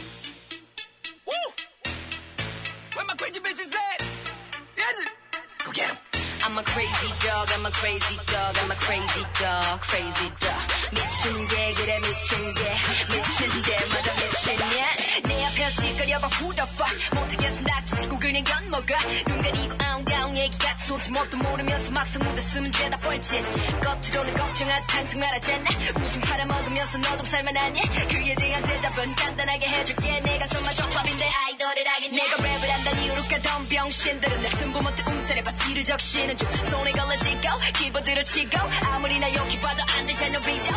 Woo! 1.26 1.34
Where 2.96 3.06
my 3.06 3.16
crazy 3.18 3.40
bitches 3.40 3.74
at? 3.74 4.04
Yes. 4.78 5.06
Go 5.64 5.72
get 5.72 5.90
'em. 5.90 5.98
I'm 6.44 6.58
a 6.58 6.64
crazy 6.64 7.12
dog, 7.26 7.50
I'm 7.54 7.66
a 7.66 7.72
crazy 7.72 8.18
dog, 8.28 8.56
I'm 8.62 8.72
a 8.72 8.76
crazy 8.76 9.26
dog, 9.40 9.82
crazy 9.82 10.30
dog. 10.40 10.67
미친 10.92 11.48
게 11.48 11.74
그래 11.74 12.00
미친 12.00 12.54
게. 12.54 12.62
미친 13.12 13.62
게 13.64 13.76
맞아 13.94 14.14
미친냐? 14.14 14.88
내 15.24 15.46
앞에서 15.46 15.82
the 16.58 16.64
fuck 16.64 17.10
못하겠어 17.14 17.62
낙치고 17.62 18.20
그냥 18.20 18.44
엿먹어. 18.48 18.94
눈 19.28 19.42
가리고 19.42 19.76
아웅다웅 19.84 20.38
얘기가 20.38 20.78
손짓 20.78 21.12
뭣도 21.12 21.38
모르면서 21.38 21.92
막상 21.92 22.24
무대 22.24 22.42
쓰면 22.42 22.72
죄다 22.72 22.98
뻘짓. 23.00 23.44
겉으로는 23.82 24.34
걱정하지 24.36 24.86
항상 24.90 25.20
말하잖아. 25.20 25.70
웃음 26.02 26.22
팔아먹으면서 26.22 26.98
너 27.00 27.18
좀 27.18 27.26
살만하냐 27.26 27.82
그에 28.10 28.36
대한 28.36 28.64
대답은 28.64 29.16
간단하게 29.16 29.68
해줄게. 29.68 30.22
내가 30.22 30.48
정말 30.48 30.74
족밥인데 30.76 31.26
아이돌을 31.46 31.88
하겠냐 31.88 32.24
내가 32.24 32.36
랩을 32.38 32.68
한다는 32.70 33.04
이유로 33.04 33.22
까던 33.24 33.68
병신들은 33.70 34.42
내 34.42 34.50
승부 34.50 34.82
못해 34.82 35.04
움짤에 35.08 35.44
바지를 35.44 35.84
적시는 35.84 36.38
중 36.38 36.48
손에 36.48 36.92
걸러지고 36.92 37.42
키보드를 37.76 38.24
치고 38.24 38.58
아무리 38.94 39.20
나 39.20 39.28
욕해 39.34 39.60
봐도 39.60 39.82
안 39.98 40.06
되잖아 40.06 40.40
비디오 40.40 40.77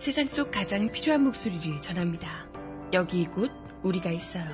세상 0.00 0.26
속 0.28 0.50
가장 0.50 0.86
필요한 0.86 1.24
목소리를 1.24 1.76
전합니다. 1.76 2.48
여기 2.94 3.26
곧 3.26 3.50
우리가 3.82 4.08
있어요. 4.08 4.46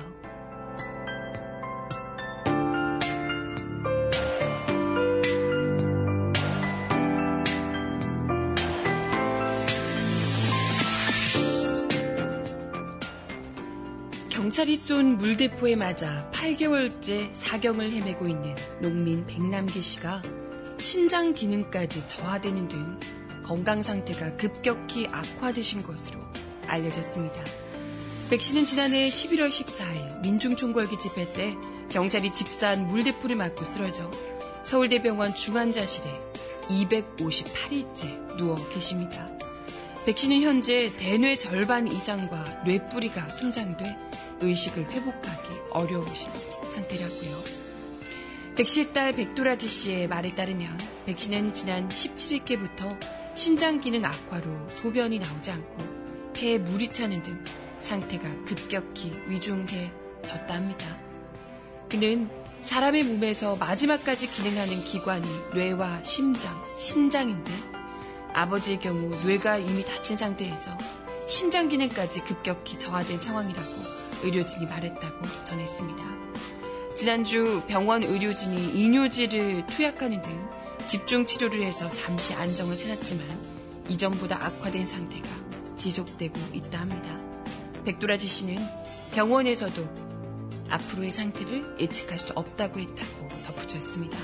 경찰이 14.27 14.75
쏜 14.75 15.17
물대포에 15.17 15.77
맞아 15.77 16.29
8개월째 16.33 17.29
사경을 17.31 17.89
헤매고 17.89 18.27
있는 18.27 18.53
농민 18.81 19.25
백남기 19.25 19.81
씨가 19.81 20.21
신장 20.77 21.31
기능까지 21.31 22.05
저하되는 22.05 22.67
등 22.67 22.99
건강 23.47 23.81
상태가 23.81 24.35
급격히 24.35 25.07
악화되신 25.09 25.81
것으로 25.81 26.19
알려졌습니다. 26.67 27.41
백 28.29 28.41
씨는 28.41 28.65
지난해 28.65 29.07
11월 29.07 29.47
14일 29.47 30.21
민중총궐기 30.21 30.99
집회 30.99 31.31
때 31.31 31.55
경찰이 31.89 32.33
집사한 32.33 32.87
물대포를 32.87 33.37
맞고 33.37 33.63
쓰러져 33.63 34.11
서울대병원 34.65 35.33
중환자실에 35.33 36.07
258일째 36.63 38.35
누워 38.35 38.55
계십니다. 38.73 39.29
백 40.05 40.17
씨는 40.17 40.41
현재 40.41 40.91
대뇌 40.97 41.35
절반 41.35 41.87
이상과 41.87 42.63
뇌뿌리가 42.65 43.29
손상돼 43.29 43.95
의식을 44.41 44.91
회복하기 44.91 45.57
어려우신 45.71 46.29
상태라고요. 46.75 47.57
백 48.57 48.67
씨의 48.67 48.91
딸 48.91 49.13
백도라지 49.13 49.69
씨의 49.69 50.07
말에 50.07 50.35
따르면 50.35 50.77
백 51.05 51.17
씨는 51.17 51.53
지난 51.53 51.87
17일께부터 51.87 52.99
신장 53.37 53.79
기능 53.79 54.03
악화로 54.03 54.67
소변이 54.69 55.19
나오지 55.19 55.51
않고 55.51 56.33
폐에 56.33 56.57
물이 56.57 56.91
차는 56.91 57.21
등 57.21 57.45
상태가 57.79 58.27
급격히 58.45 59.13
위중해졌다 59.27 60.55
합니다. 60.55 60.97
그는 61.87 62.27
사람의 62.61 63.03
몸에서 63.03 63.55
마지막까지 63.57 64.25
기능하는 64.31 64.77
기관이 64.77 65.27
뇌와 65.53 66.01
심장, 66.01 66.59
신장인데 66.79 67.51
아버지의 68.33 68.79
경우 68.79 69.11
뇌가 69.23 69.57
이미 69.57 69.85
다친 69.85 70.17
상태에서 70.17 70.75
신장 71.27 71.69
기능까지 71.69 72.21
급격히 72.21 72.79
저하된 72.79 73.19
상황이라고 73.19 73.69
의료진이 74.23 74.65
말했다고 74.65 75.43
전했습니다. 75.43 76.03
지난주 76.95 77.61
병원 77.67 78.01
의료진이 78.01 78.71
이뇨제를 78.71 79.67
투약하는 79.67 80.23
등 80.23 80.56
집중 80.87 81.25
치료를 81.25 81.63
해서 81.63 81.89
잠시 81.89 82.33
안정을 82.33 82.77
찾았지만 82.77 83.25
이전보다 83.89 84.41
악화된 84.41 84.87
상태가 84.87 85.27
지속되고 85.75 86.39
있다 86.53 86.79
합니다. 86.79 87.17
백도라지 87.83 88.25
씨는 88.25 88.57
병원에서도 89.13 89.83
앞으로의 90.69 91.11
상태를 91.11 91.75
예측할 91.79 92.19
수 92.19 92.31
없다고 92.35 92.79
했다고 92.79 93.27
덧붙였습니다. 93.47 94.17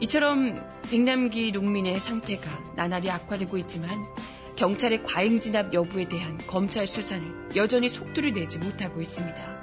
이처럼 0.00 0.54
백남기 0.90 1.52
농민의 1.52 2.00
상태가 2.00 2.50
나날이 2.74 3.10
악화되고 3.10 3.58
있지만 3.58 3.90
경찰의 4.56 5.02
과잉 5.02 5.40
진압 5.40 5.74
여부에 5.74 6.08
대한 6.08 6.38
검찰 6.46 6.86
수사를 6.86 7.50
여전히 7.56 7.90
속도를 7.90 8.32
내지 8.32 8.58
못하고 8.58 9.02
있습니다. 9.02 9.56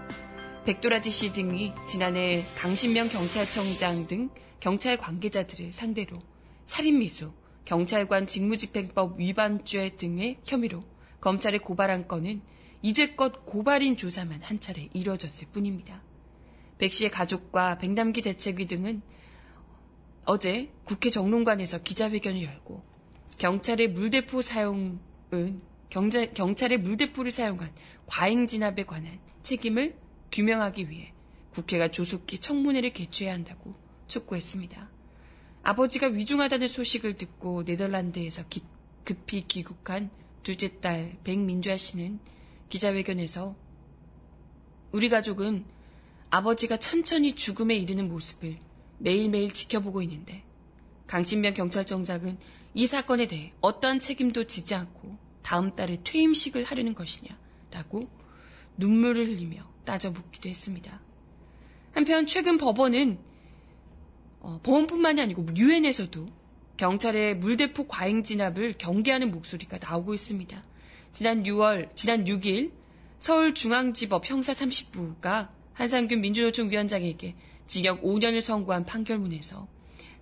백도라지 0.66 1.10
씨 1.10 1.34
등이 1.34 1.74
지난해 1.88 2.46
강신명 2.58 3.10
경찰청장 3.10 4.08
등 4.08 4.30
경찰 4.64 4.96
관계자들을 4.96 5.74
상대로 5.74 6.22
살인미수, 6.68 7.34
경찰관 7.66 8.28
직무집행법 8.28 9.20
위반죄 9.20 9.98
등의 9.98 10.40
혐의로 10.46 10.86
검찰에 11.20 11.58
고발한 11.58 12.08
건은 12.08 12.42
이제껏 12.82 13.46
고발인 13.46 13.98
조사만 13.98 14.42
한 14.42 14.62
차례 14.62 14.88
이뤄졌을 14.94 15.50
뿐입니다. 15.52 16.02
백 16.78 16.94
씨의 16.94 17.12
가족과 17.12 17.78
백남기 17.78 18.22
대책위 18.22 18.68
등은 18.68 19.02
어제 20.24 20.72
국회 20.86 21.10
정론관에서 21.10 21.84
기자회견을 21.84 22.44
열고 22.44 22.86
경찰의 23.40 23.90
물대포 23.90 24.42
사용은 24.42 25.02
경자, 25.90 26.26
경찰의 26.26 26.78
물대포를 26.78 27.34
사용한 27.34 27.70
과잉 28.06 28.48
진압에 28.48 28.86
관한 28.86 29.20
책임을 29.42 29.98
규명하기 30.32 30.90
위해 30.90 31.12
국회가 31.52 31.90
조속히 31.90 32.40
청문회를 32.40 32.94
개최해야 32.94 33.34
한다고 33.34 33.83
촉구했습니다. 34.14 34.90
아버지가 35.64 36.08
위중하다는 36.08 36.68
소식을 36.68 37.16
듣고 37.16 37.64
네덜란드에서 37.64 38.44
기, 38.48 38.64
급히 39.04 39.46
귀국한 39.48 40.10
둘째 40.44 40.80
딸 40.80 41.18
백민주아 41.24 41.78
씨는 41.78 42.20
기자회견에서 42.70 43.56
우리 44.92 45.10
가족은 45.10 45.66
아버지가 46.30 46.78
천천히 46.78 47.36
죽음에 47.36 47.76
이르는 47.76 48.10
모습을 48.10 48.58
매일매일 48.98 49.54
지켜보고 49.54 50.02
있는데 50.02 50.44
강신명 51.08 51.54
경찰청장은 51.54 52.38
이 52.74 52.88
사건에 52.88 53.28
대해 53.28 53.54
어떠한 53.62 54.00
책임도 54.00 54.46
지지 54.48 54.76
않고 54.76 55.18
다음 55.44 55.76
달에 55.76 56.00
퇴임식을 56.04 56.64
하려는 56.64 56.96
것이냐라고 56.96 58.10
눈물을 58.78 59.28
흘리며 59.28 59.64
따져 59.86 60.10
묻기도 60.12 60.50
했습니다. 60.50 61.02
한편 61.92 62.26
최근 62.26 62.58
법원은 62.58 63.20
어, 64.44 64.60
법원뿐만이 64.62 65.22
아니고 65.22 65.48
유엔에서도 65.56 66.28
경찰의 66.78 67.38
물대포 67.38 67.88
과잉 67.88 68.24
진압을 68.24 68.76
경계하는 68.78 69.32
목소리가 69.32 69.80
나오고 69.82 70.14
있습니다. 70.14 70.64
지난 71.14 71.44
6월, 71.44 71.96
지난 71.96 72.26
6일 72.26 72.72
서울중앙지법 73.20 74.30
형사 74.30 74.54
30부가 74.54 75.50
한상균 75.74 76.20
민주노총 76.20 76.70
위원장에게 76.70 77.36
징역 77.68 78.04
5년을 78.04 78.42
선고한 78.42 78.86
판결문에서 78.86 79.68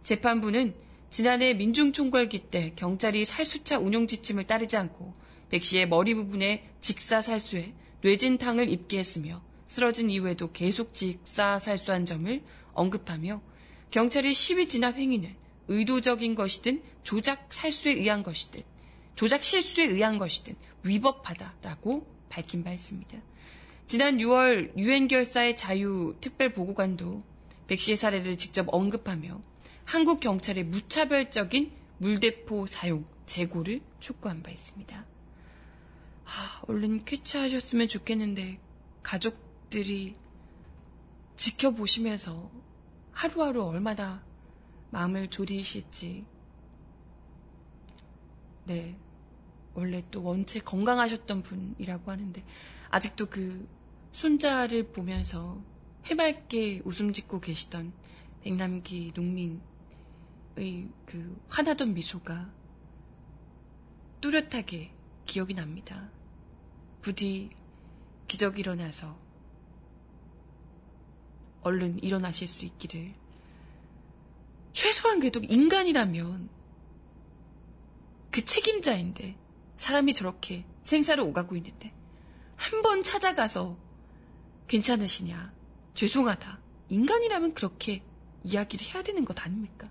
재판부는 0.03 0.75
지난해 1.09 1.53
민중총궐기 1.53 2.49
때 2.51 2.73
경찰이 2.75 3.25
살수차 3.25 3.79
운용 3.79 4.07
지침을 4.07 4.45
따르지 4.45 4.77
않고 4.77 5.13
백 5.49 5.63
씨의 5.63 5.87
머리 5.87 6.13
부분에 6.13 6.69
직사 6.79 7.21
살수에 7.21 7.73
뇌진탕을 8.01 8.69
입게 8.69 8.99
했으며 8.99 9.41
쓰러진 9.65 10.09
이후에도 10.09 10.51
계속 10.51 10.93
직사 10.93 11.57
살수한 11.57 12.05
점을 12.05 12.41
언급하며 12.73 13.41
경찰의 13.91 14.33
시위 14.33 14.67
진압 14.67 14.95
행위는 14.95 15.35
의도적인 15.67 16.35
것이든 16.35 16.81
조작 17.03 17.53
살수에 17.53 17.93
의한 17.93 18.23
것이든 18.23 18.63
조작 19.15 19.43
실수에 19.43 19.85
의한 19.85 20.17
것이든 20.17 20.55
위법하다라고 20.83 22.07
밝힌 22.29 22.63
바 22.63 22.71
있습니다. 22.71 23.17
지난 23.85 24.17
6월 24.17 24.77
유엔 24.77 25.07
결사의 25.07 25.57
자유 25.57 26.15
특별 26.21 26.53
보고관도 26.53 27.23
백 27.67 27.79
씨의 27.79 27.97
사례를 27.97 28.37
직접 28.37 28.65
언급하며 28.69 29.41
한국 29.83 30.21
경찰의 30.21 30.63
무차별적인 30.65 31.71
물대포 31.97 32.67
사용 32.67 33.05
재고를 33.25 33.81
촉구한 33.99 34.41
바 34.41 34.49
있습니다. 34.49 35.05
아, 36.25 36.61
얼른 36.67 37.05
쾌차하셨으면 37.05 37.89
좋겠는데 37.89 38.59
가족들이 39.03 40.15
지켜보시면서 41.35 42.49
하루하루 43.11 43.63
얼마나 43.63 44.23
마음을 44.89 45.29
졸이실지 45.29 46.25
네 48.65 48.97
원래 49.73 50.03
또 50.11 50.23
원체 50.23 50.59
건강하셨던 50.59 51.43
분이라고 51.43 52.11
하는데 52.11 52.43
아직도 52.89 53.27
그 53.27 53.67
손자를 54.11 54.91
보면서 54.91 55.61
해맑게 56.05 56.81
웃음 56.83 57.13
짓고 57.13 57.39
계시던 57.39 57.93
백남기 58.41 59.13
농민의 59.15 59.61
그 61.05 61.41
화나던 61.47 61.93
미소가 61.93 62.51
뚜렷하게 64.19 64.93
기억이 65.25 65.53
납니다. 65.53 66.09
부디 67.01 67.49
기적이 68.27 68.61
일어나서 68.61 69.17
얼른 71.61 72.03
일어나실 72.03 72.47
수 72.47 72.65
있기를. 72.65 73.13
최소한 74.73 75.19
그래도 75.19 75.39
인간이라면 75.43 76.49
그 78.31 78.45
책임자인데 78.45 79.35
사람이 79.77 80.13
저렇게 80.13 80.65
생사를 80.83 81.21
오가고 81.23 81.55
있는데 81.57 81.93
한 82.55 82.81
번 82.83 83.03
찾아가서 83.03 83.77
괜찮으시냐 84.67 85.51
죄송하다 85.95 86.59
인간이라면 86.89 87.53
그렇게 87.53 88.03
이야기를 88.43 88.87
해야 88.87 89.03
되는 89.03 89.25
것 89.25 89.39
아닙니까? 89.43 89.89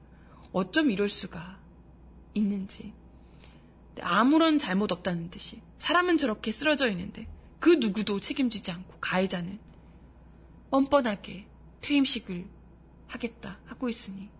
어쩜 0.52 0.90
이럴 0.90 1.08
수가 1.08 1.58
있는지 2.34 2.92
아무런 4.00 4.58
잘못 4.58 4.92
없다는 4.92 5.30
듯이 5.30 5.60
사람은 5.78 6.16
저렇게 6.16 6.52
쓰러져 6.52 6.88
있는데 6.90 7.28
그 7.58 7.74
누구도 7.74 8.20
책임지지 8.20 8.70
않고 8.70 8.98
가해자는 9.00 9.58
뻔뻔하게 10.70 11.46
퇴임식을 11.80 12.46
하겠다 13.08 13.58
하고 13.66 13.88
있으니 13.88 14.30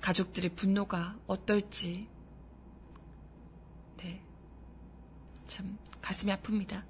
가족들의 0.00 0.54
분노가 0.54 1.16
어떨지 1.26 2.08
네. 3.98 4.22
참 5.46 5.78
가슴이 6.00 6.32
아픕니다. 6.32 6.84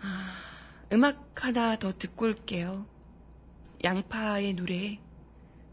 아, 0.00 0.32
음악 0.92 1.44
하나 1.44 1.76
더 1.78 1.96
듣고 1.96 2.26
올게요. 2.26 2.86
양파의 3.84 4.54
노래 4.54 4.98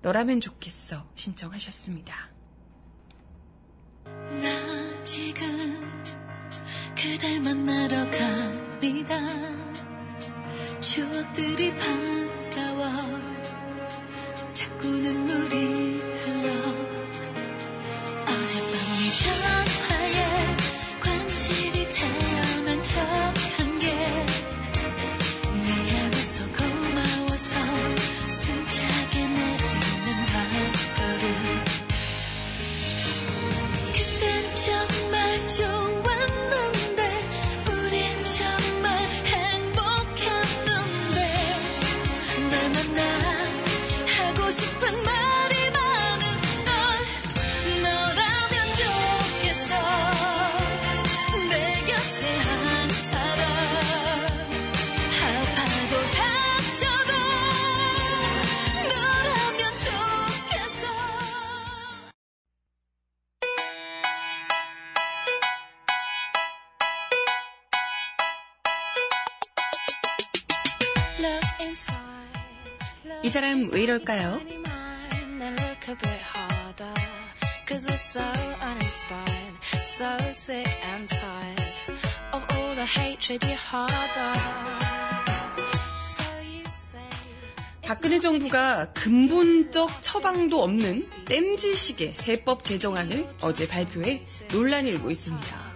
너라면 0.02 0.42
좋겠어 0.42 1.08
신청하셨습니다. 1.16 2.14
나 4.06 5.04
지금 5.04 6.04
그댈 6.96 7.40
만나러 7.42 8.10
갑니다 8.12 9.73
추억들이 10.84 11.74
반가워. 11.78 12.84
자꾸 14.52 14.88
눈물이 14.90 15.73
이 73.24 73.30
사람 73.30 73.70
왜 73.72 73.84
이럴까요? 73.84 74.42
박근혜 87.82 88.20
정부가 88.20 88.92
근본적 88.92 90.02
처방도 90.02 90.62
없는 90.62 91.08
땜질식의 91.24 92.16
세법 92.18 92.64
개정안을 92.64 93.26
어제 93.40 93.66
발표해 93.70 94.26
논란이 94.52 94.90
일고 94.90 95.10
있습니다. 95.10 95.74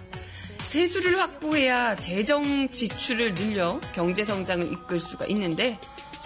세수를 0.58 1.18
확보해야 1.18 1.96
재정 1.96 2.68
지출을 2.68 3.34
늘려 3.34 3.80
경제 3.94 4.22
성장을 4.22 4.70
이끌 4.70 5.00
수가 5.00 5.24
있는데 5.28 5.78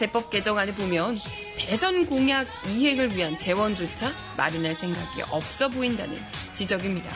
세법 0.02 0.30
개정안을 0.30 0.74
보면 0.74 1.16
대선 1.56 2.06
공약 2.06 2.48
이행을 2.66 3.14
위한 3.14 3.38
재원조차 3.38 4.10
마련할 4.36 4.74
생각이 4.74 5.22
없어 5.30 5.68
보인다는 5.68 6.20
지적입니다. 6.54 7.08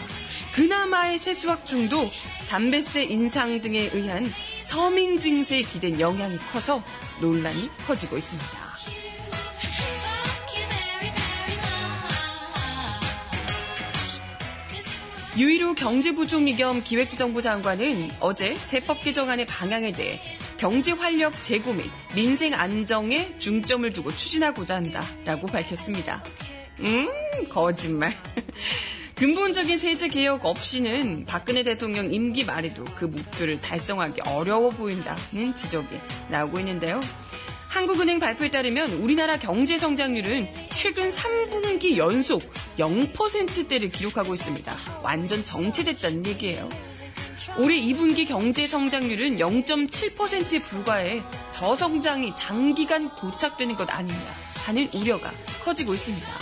그나마의 0.55 1.19
세수 1.19 1.51
확충도 1.51 2.09
담배세 2.49 3.03
인상 3.03 3.61
등에 3.61 3.91
의한 3.93 4.33
서민 4.61 5.19
증세에 5.19 5.63
기댄 5.63 5.99
영향이 5.99 6.39
커서 6.53 6.81
논란이 7.21 7.71
커지고 7.89 8.19
있습니다. 8.19 8.67
유일호 15.37 15.75
경제부총리 15.75 16.55
겸 16.55 16.81
기획재정부 16.85 17.43
장관은 17.43 18.11
어제 18.21 18.55
세법 18.55 19.01
개정안의 19.01 19.47
방향에 19.47 19.91
대해 19.91 20.21
경제 20.59 20.93
활력 20.93 21.43
제고 21.43 21.73
및 21.73 21.91
민생 22.15 22.55
안정에 22.55 23.39
중점을 23.39 23.89
두고 23.91 24.11
추진하고자 24.11 24.77
한다라고 24.77 25.47
밝혔습니다. 25.47 26.23
음, 26.81 27.09
거짓말. 27.49 28.13
근본적인 29.17 29.79
세제 29.79 30.09
개혁 30.09 30.45
없이는 30.45 31.25
박근혜 31.25 31.63
대통령 31.63 32.13
임기 32.13 32.45
말에도 32.45 32.85
그 32.85 33.07
목표를 33.07 33.61
달성하기 33.63 34.21
어려워 34.27 34.69
보인다는 34.69 35.55
지적이 35.55 35.99
나오고 36.29 36.59
있는데요. 36.59 37.01
한국은행 37.69 38.21
발표에 38.21 38.51
따르면 38.51 38.93
우리나라 38.93 39.39
경제 39.39 39.79
성장률은 39.79 40.49
최근 40.75 41.11
3분기 41.11 41.97
연속 41.97 42.43
0%대를 42.79 43.89
기록하고 43.89 44.35
있습니다. 44.35 44.75
완전 45.03 45.45
정체됐다는 45.45 46.27
얘기예요. 46.27 46.69
올해 47.59 47.81
2분기 47.81 48.27
경제 48.27 48.67
성장률은 48.67 49.39
0.7%에 49.39 50.59
불과해 50.59 51.23
저성장이 51.53 52.35
장기간 52.35 53.09
고착되는 53.11 53.77
것 53.77 53.89
아니냐 53.89 54.35
하는 54.67 54.89
우려가 54.93 55.31
커지고 55.65 55.95
있습니다. 55.95 56.39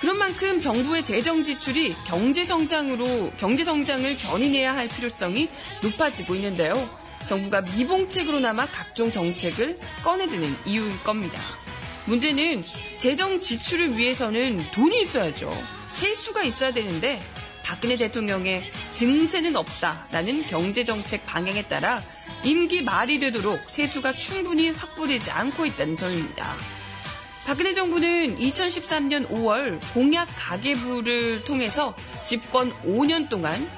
그런 0.00 0.18
만큼 0.18 0.60
정부의 0.60 1.04
재정 1.04 1.42
지출이 1.42 1.94
경제 2.04 2.44
성장으로 2.44 3.32
경제 3.38 3.62
성장을 3.64 4.18
견인해야 4.18 4.74
할 4.74 4.88
필요성이 4.88 5.48
높아지고 5.82 6.34
있는데요. 6.34 6.74
정부가 7.28 7.62
미봉책으로나마 7.76 8.66
각종 8.66 9.10
정책을 9.10 9.78
꺼내드는 10.02 10.56
이유일 10.66 11.02
겁니다. 11.04 11.40
문제는 12.06 12.64
재정 12.98 13.38
지출을 13.38 13.96
위해서는 13.96 14.58
돈이 14.72 15.02
있어야죠. 15.02 15.50
세수가 15.86 16.42
있어야 16.42 16.72
되는데 16.72 17.20
박근혜 17.62 17.96
대통령의 17.96 18.64
증세는 18.90 19.56
없다라는 19.56 20.46
경제정책 20.46 21.26
방향에 21.26 21.62
따라 21.62 22.02
임기 22.44 22.82
말이 22.82 23.18
되도록 23.18 23.68
세수가 23.68 24.12
충분히 24.14 24.70
확보되지 24.70 25.30
않고 25.30 25.66
있다는 25.66 25.96
점입니다. 25.96 26.56
박근혜 27.44 27.74
정부는 27.74 28.38
2013년 28.38 29.26
5월 29.28 29.80
공약 29.94 30.28
가계부를 30.36 31.44
통해서 31.44 31.94
집권 32.24 32.72
5년 32.82 33.28
동안 33.28 33.68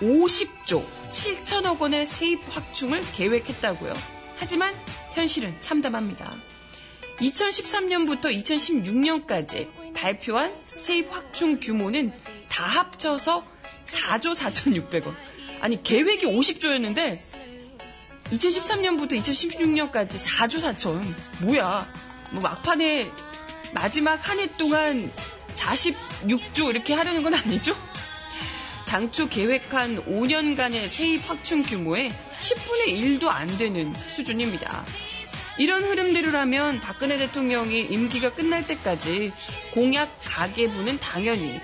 50조 0.00 0.84
7천억 1.10 1.80
원의 1.80 2.06
세입 2.06 2.40
확충을 2.50 3.00
계획했다고요. 3.14 3.94
하지만 4.38 4.74
현실은 5.14 5.54
참담합니다. 5.60 6.34
2013년부터 7.18 8.24
2016년까지 8.44 9.68
발표한 9.94 10.52
세입 10.66 11.12
확충 11.14 11.60
규모는 11.60 12.12
다 12.54 12.64
합쳐서 12.64 13.44
4조 13.86 14.36
4,600원. 14.36 15.12
아니, 15.60 15.82
계획이 15.82 16.24
50조였는데, 16.26 17.18
2013년부터 18.30 19.20
2016년까지 19.20 20.10
4조 20.20 20.60
4천. 20.60 21.02
뭐야. 21.44 21.84
뭐 22.30 22.40
막판에 22.42 23.10
마지막 23.72 24.28
한 24.28 24.38
해 24.38 24.46
동안 24.56 25.10
46조 25.56 26.70
이렇게 26.70 26.94
하려는 26.94 27.24
건 27.24 27.34
아니죠? 27.34 27.76
당초 28.86 29.28
계획한 29.28 30.04
5년간의 30.04 30.88
세입 30.88 31.28
확충 31.28 31.62
규모의 31.62 32.12
10분의 32.38 33.20
1도 33.20 33.26
안 33.28 33.48
되는 33.58 33.92
수준입니다. 34.14 34.84
이런 35.58 35.82
흐름대로라면 35.84 36.80
박근혜 36.80 37.16
대통령이 37.16 37.80
임기가 37.82 38.34
끝날 38.34 38.66
때까지 38.66 39.32
공약 39.72 40.16
가계부는 40.24 40.98
당연히 41.00 41.60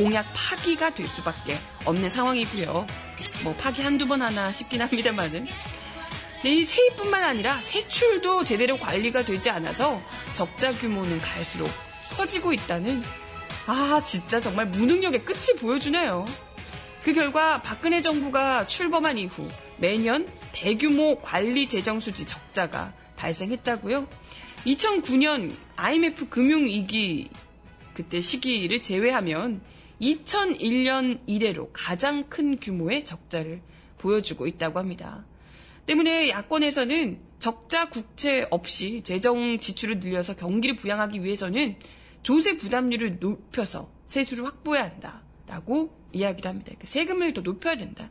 공약 0.00 0.24
파기가 0.32 0.94
될 0.94 1.06
수밖에 1.06 1.54
없는 1.84 2.08
상황이고요. 2.08 2.86
뭐 3.44 3.54
파기 3.56 3.82
한두 3.82 4.08
번 4.08 4.22
하나 4.22 4.50
싶긴 4.50 4.80
합니다만은. 4.80 5.44
네, 6.42 6.50
이 6.50 6.64
세입뿐만 6.64 7.22
아니라 7.22 7.60
세출도 7.60 8.44
제대로 8.44 8.78
관리가 8.78 9.26
되지 9.26 9.50
않아서 9.50 10.00
적자 10.32 10.72
규모는 10.72 11.18
갈수록 11.18 11.68
커지고 12.16 12.54
있다는 12.54 13.02
아 13.66 14.00
진짜 14.02 14.40
정말 14.40 14.68
무능력의 14.68 15.26
끝이 15.26 15.58
보여주네요. 15.60 16.24
그 17.04 17.12
결과 17.12 17.60
박근혜 17.60 18.00
정부가 18.00 18.66
출범한 18.66 19.18
이후 19.18 19.46
매년 19.76 20.26
대규모 20.52 21.20
관리 21.20 21.68
재정 21.68 22.00
수지 22.00 22.26
적자가 22.26 22.94
발생했다고요. 23.16 24.08
2009년 24.64 25.54
IMF 25.76 26.30
금융위기 26.30 27.28
그때 27.92 28.22
시기를 28.22 28.80
제외하면 28.80 29.60
2001년 30.00 31.20
이래로 31.26 31.70
가장 31.72 32.28
큰 32.28 32.58
규모의 32.58 33.04
적자를 33.04 33.60
보여주고 33.98 34.46
있다고 34.46 34.78
합니다. 34.78 35.24
때문에 35.86 36.30
야권에서는 36.30 37.20
적자 37.38 37.88
국채 37.88 38.46
없이 38.50 39.02
재정 39.02 39.58
지출을 39.58 40.00
늘려서 40.00 40.36
경기를 40.36 40.76
부양하기 40.76 41.24
위해서는 41.24 41.76
조세 42.22 42.56
부담률을 42.56 43.18
높여서 43.18 43.90
세수를 44.06 44.44
확보해야 44.44 44.84
한다라고 44.84 45.96
이야기를 46.12 46.48
합니다. 46.48 46.66
그러니까 46.66 46.86
세금을 46.86 47.34
더 47.34 47.40
높여야 47.40 47.76
된다. 47.76 48.10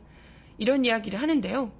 이런 0.58 0.84
이야기를 0.84 1.20
하는데요. 1.20 1.72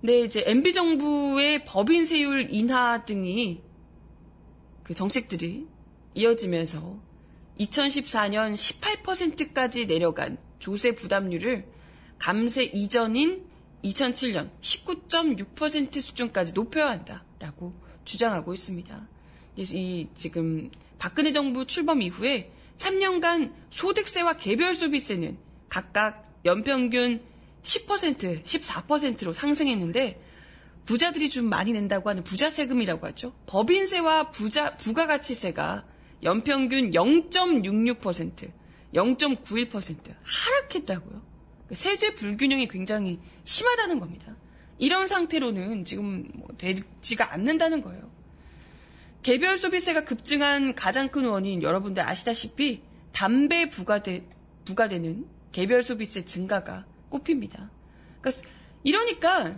네, 0.00 0.20
이제 0.22 0.42
MB 0.46 0.72
정부의 0.72 1.64
법인 1.64 2.04
세율 2.04 2.48
인하 2.50 3.04
등이 3.04 3.62
그 4.82 4.94
정책들이 4.94 5.66
이어지면서 6.14 6.98
2014년 7.62 8.54
18%까지 8.54 9.86
내려간 9.86 10.38
조세 10.58 10.92
부담률을 10.94 11.66
감세 12.18 12.64
이전인 12.64 13.44
2007년 13.84 14.50
19.6% 14.60 16.00
수준까지 16.00 16.52
높여야 16.52 16.90
한다라고 16.90 17.74
주장하고 18.04 18.54
있습니다. 18.54 19.08
그래서 19.54 19.76
이 19.76 20.08
지금 20.14 20.70
박근혜 20.98 21.32
정부 21.32 21.66
출범 21.66 22.00
이후에 22.00 22.52
3년간 22.78 23.52
소득세와 23.70 24.34
개별 24.34 24.74
소비세는 24.74 25.36
각각 25.68 26.32
연평균 26.44 27.22
10%, 27.62 28.42
14%로 28.44 29.32
상승했는데 29.32 30.20
부자들이 30.86 31.30
좀 31.30 31.46
많이 31.46 31.72
낸다고 31.72 32.10
하는 32.10 32.24
부자 32.24 32.50
세금이라고 32.50 33.06
하죠. 33.08 33.32
법인세와 33.46 34.30
부자 34.30 34.76
부가가치세가 34.76 35.84
연평균 36.22 36.90
0.66%, 36.90 38.50
0.91% 38.94 40.14
하락했다고요. 40.22 41.22
세제 41.72 42.14
불균형이 42.14 42.68
굉장히 42.68 43.18
심하다는 43.44 43.98
겁니다. 43.98 44.36
이런 44.78 45.06
상태로는 45.06 45.84
지금 45.84 46.28
뭐 46.34 46.48
되지가 46.58 47.32
않는다는 47.32 47.82
거예요. 47.82 48.10
개별 49.22 49.56
소비세가 49.56 50.04
급증한 50.04 50.74
가장 50.74 51.08
큰 51.08 51.24
원인 51.24 51.62
여러분들 51.62 52.02
아시다시피 52.02 52.82
담배 53.12 53.68
부과되, 53.68 54.26
부과되는 54.64 55.26
개별 55.52 55.82
소비세 55.82 56.24
증가가 56.24 56.84
꼽힙니다. 57.08 57.70
그러니까 58.20 58.48
이러니까 58.82 59.56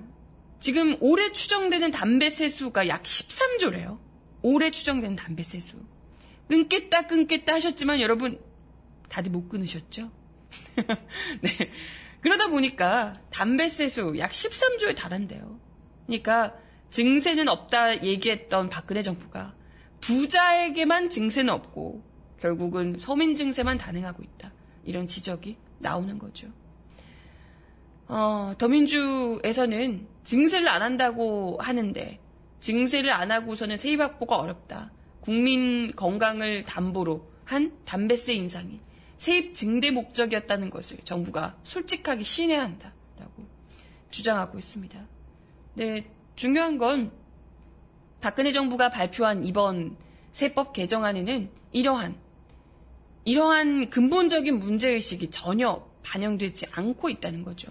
지금 0.61 0.97
올해 1.01 1.33
추정되는 1.33 1.91
담배 1.91 2.31
세수가 2.31 2.89
약 2.89 3.03
13조래요. 3.03 3.99
올해 4.43 4.71
추정되는 4.71 5.17
담배 5.17 5.43
세수. 5.43 5.77
끊겠다 6.49 7.07
끊겠다 7.07 7.55
하셨지만 7.55 8.01
여러분 8.01 8.41
다들 9.09 9.31
못 9.31 9.49
끊으셨죠? 9.49 10.11
네. 11.41 11.51
그러다 12.21 12.49
보니까 12.49 13.15
담배 13.31 13.69
세수 13.69 14.15
약 14.19 14.31
13조에 14.31 14.97
달한대요. 14.97 15.59
그러니까 16.07 16.55
증세는 16.91 17.49
없다 17.49 18.03
얘기했던 18.03 18.69
박근혜 18.69 19.03
정부가 19.03 19.55
부자에게만 20.01 21.11
증세는 21.11 21.53
없고 21.53 22.03
결국은 22.41 22.97
서민 22.99 23.35
증세만 23.35 23.79
단행하고 23.79 24.23
있다. 24.23 24.53
이런 24.85 25.09
지적이 25.09 25.57
나오는 25.79 26.19
거죠. 26.19 26.49
어, 28.07 28.53
더민주에서는 28.59 30.07
증세를 30.25 30.69
안 30.69 30.83
한다고 30.83 31.59
하는데 31.61 32.21
증세를 32.61 33.11
안 33.11 33.31
하고서는 33.31 33.77
세입 33.77 34.01
확보가 34.01 34.37
어렵다. 34.37 34.93
국민 35.25 35.97
건강을 35.97 36.67
담보로 36.67 37.27
한 37.47 37.75
담배세 37.87 38.35
인상이 38.35 38.79
세입 39.17 39.55
증대 39.55 39.91
목적이었다는 39.91 40.69
것을 40.69 40.99
정부가 40.99 41.57
솔직하게 41.65 42.23
시인해야 42.23 42.61
한다라고 42.61 43.47
주장하고 44.11 44.59
있습니다. 44.59 45.09
네, 45.77 46.07
중요한 46.37 46.77
건 46.77 47.11
박근혜 48.21 48.53
정부가 48.53 48.91
발표한 48.91 49.47
이번 49.47 49.97
세법 50.33 50.75
개정안에는 50.75 51.49
이러한 51.73 52.19
이러한 53.25 53.89
근본적인 53.89 54.59
문제의식이 54.59 55.31
전혀 55.31 55.89
반영되지 56.03 56.67
않고 56.71 57.09
있다는 57.09 57.45
거죠. 57.45 57.71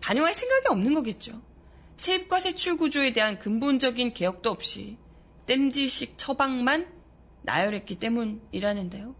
반영할 0.00 0.32
생각이 0.32 0.68
없는 0.68 0.94
거겠죠. 0.94 1.42
세입과 1.98 2.40
세출 2.40 2.78
구조에 2.78 3.12
대한 3.12 3.38
근본적인 3.38 4.14
개혁도 4.14 4.50
없이 4.50 4.96
땜질식 5.46 6.14
처방만 6.16 6.86
나열했기 7.42 7.98
때문이라는데요. 7.98 9.14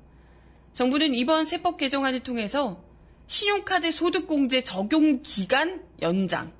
정부는 0.74 1.14
이번 1.14 1.44
세법 1.44 1.78
개정안을 1.78 2.20
통해서 2.20 2.84
신용카드 3.28 3.90
소득공제 3.92 4.62
적용 4.62 5.22
기간 5.22 5.82
연장, 6.02 6.52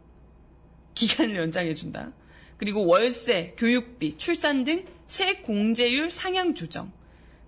기간을 0.95 1.37
연장해준다. 1.37 2.13
그리고 2.57 2.87
월세, 2.87 3.55
교육비, 3.59 4.17
출산 4.17 4.65
등 4.65 4.85
세액 5.07 5.43
공제율 5.43 6.11
상향 6.11 6.55
조정, 6.55 6.93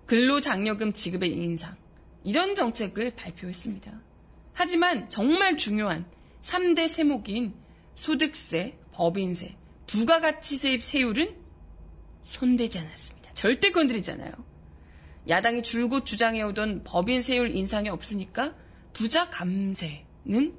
근로장려금 0.05 0.93
지급의 0.93 1.31
인상, 1.31 1.75
이런 2.23 2.55
정책을 2.55 3.15
발표했습니다. 3.15 3.91
하지만 4.53 5.09
정말 5.09 5.57
중요한 5.57 6.05
3대 6.41 6.87
세목인 6.87 7.53
소득세, 7.95 8.77
법인세, 8.91 9.55
부가가치세입 9.87 10.83
세율은 10.83 11.35
손대지 12.23 12.79
않았습니다. 12.79 13.33
절대 13.33 13.71
건드리잖아요. 13.71 14.31
야당이 15.27 15.63
줄곧 15.63 16.05
주장해오던 16.05 16.83
법인 16.83 17.21
세율 17.21 17.55
인상이 17.55 17.89
없으니까 17.89 18.55
부자 18.93 19.29
감세는 19.29 20.55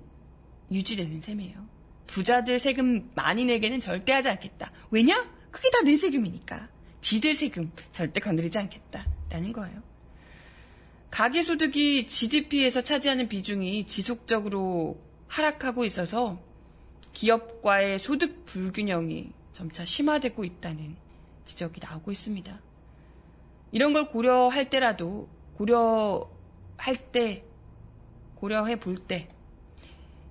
유지되는 0.71 1.21
셈이에요. 1.21 1.69
부자들 2.07 2.59
세금 2.59 3.11
많이 3.15 3.45
내게는 3.45 3.81
절대 3.81 4.13
하지 4.13 4.29
않겠다. 4.29 4.73
왜냐? 4.91 5.29
그게 5.51 5.69
다 5.71 5.83
내 5.83 5.97
세금이니까. 5.97 6.69
지들 7.01 7.35
세금 7.35 7.73
절대 7.93 8.21
건드리지 8.21 8.59
않겠다 8.59 9.07
라는 9.31 9.53
거예요. 9.53 9.83
가계소득이 11.11 12.07
GDP에서 12.07 12.83
차지하는 12.83 13.29
비중이 13.29 13.87
지속적으로 13.87 15.01
하락하고 15.27 15.85
있어서 15.85 16.41
기업과의 17.13 17.99
소득 17.99 18.47
불균형이 18.47 19.31
점차 19.53 19.85
심화되고 19.85 20.45
있다는 20.45 20.97
지적이 21.45 21.81
나오고 21.83 22.11
있습니다. 22.13 22.61
이런 23.73 23.93
걸 23.93 24.09
고려할 24.09 24.71
때라도 24.71 25.29
고려할 25.57 26.97
때 27.13 27.45
고려해 28.37 28.81
볼 28.81 28.97
때 29.07 29.29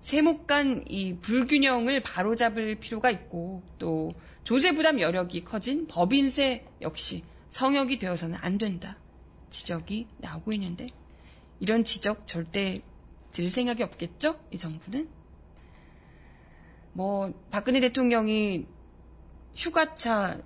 세목 0.01 0.47
간 0.47 0.85
이 0.87 1.17
불균형을 1.17 2.01
바로잡을 2.01 2.75
필요가 2.75 3.11
있고 3.11 3.61
또 3.77 4.13
조세 4.43 4.73
부담 4.73 4.99
여력이 4.99 5.43
커진 5.43 5.87
법인세 5.87 6.65
역시 6.81 7.23
성역이 7.49 7.99
되어서는 7.99 8.37
안 8.41 8.57
된다. 8.57 8.97
지적이 9.49 10.07
나오고 10.17 10.53
있는데 10.53 10.89
이런 11.59 11.83
지적 11.83 12.27
절대 12.27 12.81
들을 13.33 13.49
생각이 13.49 13.83
없겠죠? 13.83 14.39
이 14.51 14.57
정부는? 14.57 15.09
뭐 16.93 17.33
박근혜 17.51 17.79
대통령이 17.79 18.65
휴가차 19.55 20.39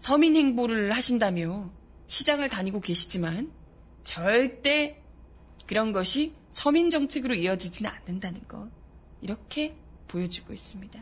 서민 0.00 0.34
행보를 0.34 0.92
하신다며 0.92 1.70
시장을 2.08 2.48
다니고 2.48 2.80
계시지만 2.80 3.52
절대 4.02 5.00
그런 5.66 5.92
것이 5.92 6.34
서민 6.50 6.90
정책으로 6.90 7.34
이어지지는 7.34 7.88
않는다는 7.90 8.48
것. 8.48 8.68
이렇게 9.20 9.76
보여주고 10.08 10.52
있습니다. 10.52 11.00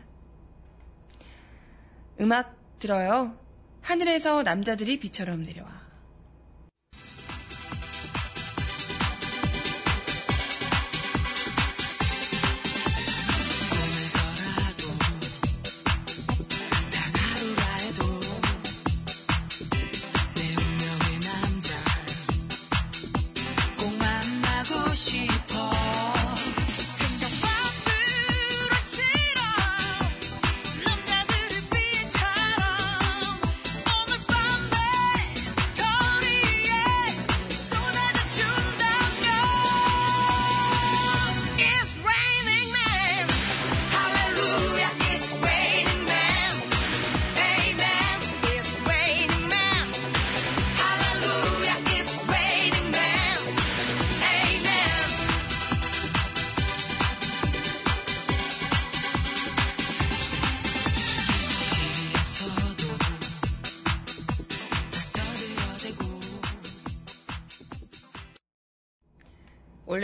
음악 2.21 2.55
들어요. 2.77 3.35
하늘에서 3.81 4.43
남자들이 4.43 4.99
비처럼 4.99 5.41
내려와. 5.41 5.88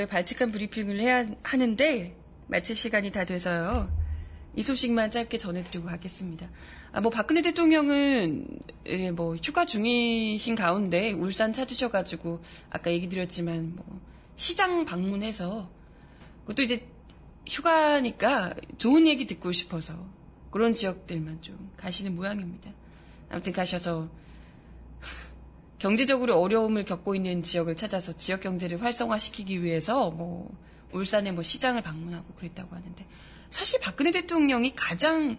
원래 0.05 0.07
발칙한 0.07 0.51
브리핑을 0.51 0.99
해야 0.99 1.25
하는데 1.43 2.15
마칠 2.47 2.75
시간이 2.75 3.11
다 3.11 3.25
돼서요. 3.25 3.91
이 4.55 4.61
소식만 4.61 5.11
짧게 5.11 5.37
전해드리고 5.37 5.87
가겠습니다. 5.87 6.47
아, 6.93 7.01
뭐 7.01 7.09
박근혜 7.09 7.41
대통령은 7.41 8.47
예, 8.85 9.11
뭐 9.11 9.35
휴가 9.35 9.65
중이신 9.65 10.55
가운데 10.55 11.11
울산 11.11 11.51
찾으셔가지고 11.51 12.41
아까 12.69 12.91
얘기 12.91 13.09
드렸지만 13.09 13.75
뭐 13.75 13.99
시장 14.37 14.85
방문해서 14.85 15.69
그것도 16.41 16.63
이제 16.63 16.87
휴가니까 17.47 18.53
좋은 18.77 19.07
얘기 19.07 19.27
듣고 19.27 19.51
싶어서 19.51 19.93
그런 20.51 20.71
지역들만 20.71 21.41
좀 21.41 21.71
가시는 21.77 22.15
모양입니다. 22.15 22.71
아무튼 23.29 23.51
가셔서 23.51 24.09
경제적으로 25.85 26.41
어려움을 26.41 26.83
겪고 26.83 27.13
있는 27.13 27.43
지역을 27.43 27.75
찾아서 27.75 28.17
지역 28.17 28.41
경제를 28.41 28.81
활성화시키기 28.81 29.61
위해서 29.61 30.09
뭐 30.09 30.49
울산의 30.91 31.31
뭐 31.33 31.43
시장을 31.43 31.83
방문하고 31.83 32.33
그랬다고 32.33 32.75
하는데 32.75 33.05
사실 33.51 33.79
박근혜 33.79 34.09
대통령이 34.09 34.75
가장 34.75 35.37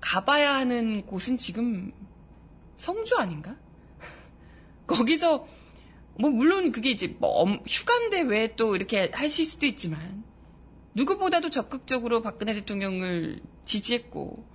가봐야 0.00 0.54
하는 0.54 1.04
곳은 1.04 1.36
지금 1.36 1.90
성주 2.76 3.16
아닌가? 3.16 3.56
거기서 4.86 5.48
뭐 6.20 6.30
물론 6.30 6.70
그게 6.70 6.92
이제 6.92 7.16
뭐 7.18 7.30
엄- 7.30 7.60
휴가인데 7.66 8.20
왜 8.20 8.54
또 8.54 8.76
이렇게 8.76 9.10
하실 9.12 9.46
수도 9.46 9.66
있지만 9.66 10.22
누구보다도 10.94 11.50
적극적으로 11.50 12.22
박근혜 12.22 12.54
대통령을 12.54 13.42
지지했고 13.64 14.46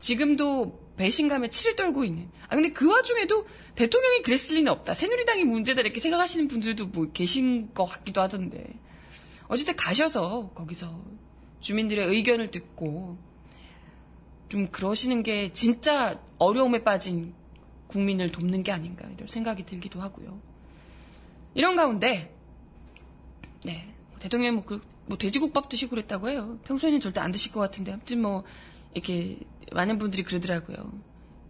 지금도 0.00 0.87
배신감에 0.98 1.48
치를 1.48 1.76
떨고 1.76 2.04
있는. 2.04 2.28
아 2.48 2.56
근데 2.56 2.72
그 2.72 2.90
와중에도 2.90 3.46
대통령이 3.76 4.22
그랬을 4.22 4.56
리는 4.56 4.70
없다. 4.70 4.94
새누리당이 4.94 5.44
문제다 5.44 5.80
이렇게 5.80 6.00
생각하시는 6.00 6.48
분들도 6.48 6.88
뭐 6.88 7.10
계신 7.12 7.72
것 7.72 7.86
같기도 7.86 8.20
하던데. 8.20 8.66
어쨌든 9.46 9.76
가셔서 9.76 10.50
거기서 10.54 11.02
주민들의 11.60 12.06
의견을 12.06 12.50
듣고 12.50 13.16
좀 14.48 14.68
그러시는 14.68 15.22
게 15.22 15.52
진짜 15.52 16.20
어려움에 16.38 16.84
빠진 16.84 17.34
국민을 17.86 18.30
돕는 18.30 18.62
게 18.62 18.72
아닌가 18.72 19.08
이런 19.14 19.26
생각이 19.26 19.64
들기도 19.64 20.00
하고요. 20.00 20.38
이런 21.54 21.76
가운데 21.76 22.34
네 23.64 23.88
대통령이 24.18 24.56
뭐, 24.56 24.64
그, 24.64 24.80
뭐 25.06 25.16
돼지국밥 25.16 25.68
드시고 25.68 25.90
그랬다고 25.90 26.28
해요. 26.28 26.58
평소에는 26.64 27.00
절대 27.00 27.20
안 27.20 27.32
드실 27.32 27.52
것 27.52 27.60
같은데 27.60 27.92
아무튼 27.92 28.20
뭐 28.20 28.44
이렇게 28.94 29.38
많은 29.72 29.98
분들이 29.98 30.22
그러더라고요. 30.22 30.92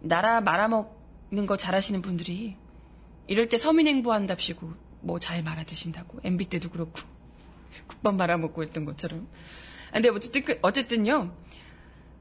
나라 0.01 0.41
말아먹는 0.41 1.45
거 1.47 1.57
잘하시는 1.57 2.01
분들이 2.01 2.55
이럴 3.27 3.47
때 3.49 3.57
서민행보 3.57 4.11
한답시고 4.11 4.73
뭐 5.01 5.19
잘 5.19 5.43
말아 5.43 5.63
드신다고 5.63 6.19
MB 6.23 6.45
때도 6.49 6.69
그렇고 6.69 6.99
국밥 7.87 8.15
말아먹고 8.15 8.63
했던 8.63 8.85
것처럼. 8.85 9.27
아, 9.89 9.93
근데 9.93 10.09
어쨌든 10.09 10.43
그- 10.43 10.59
어쨌든요. 10.61 11.31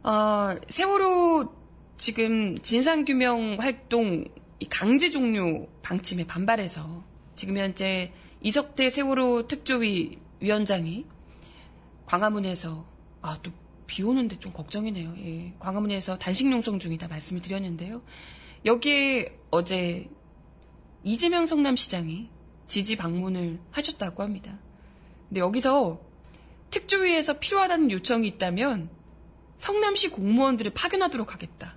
어, 0.04 0.54
세월호 0.68 1.52
지금 1.96 2.56
진상규명 2.58 3.56
활동 3.60 4.24
이 4.60 4.68
강제 4.68 5.10
종료 5.10 5.66
방침에 5.82 6.26
반발해서 6.26 7.02
지금 7.36 7.58
현재 7.58 8.12
이석태 8.40 8.90
세월호 8.90 9.48
특조위 9.48 10.18
위원장이 10.40 11.04
광화문에서 12.06 12.84
아 13.22 13.38
또 13.42 13.50
비 13.88 14.04
오는데 14.04 14.38
좀 14.38 14.52
걱정이네요. 14.52 15.14
예. 15.18 15.54
광화문에서 15.58 16.18
단식 16.18 16.48
농성 16.48 16.78
중이다 16.78 17.08
말씀을 17.08 17.42
드렸는데요. 17.42 18.02
여기에 18.64 19.36
어제 19.50 20.08
이재명 21.02 21.46
성남시장이 21.46 22.28
지지 22.68 22.96
방문을 22.96 23.58
하셨다고 23.72 24.22
합니다. 24.22 24.58
근데 25.28 25.40
여기서 25.40 26.00
특조위에서 26.70 27.40
필요하다는 27.40 27.90
요청이 27.90 28.28
있다면 28.28 28.90
성남시 29.56 30.10
공무원들을 30.10 30.72
파견하도록 30.74 31.32
하겠다. 31.32 31.76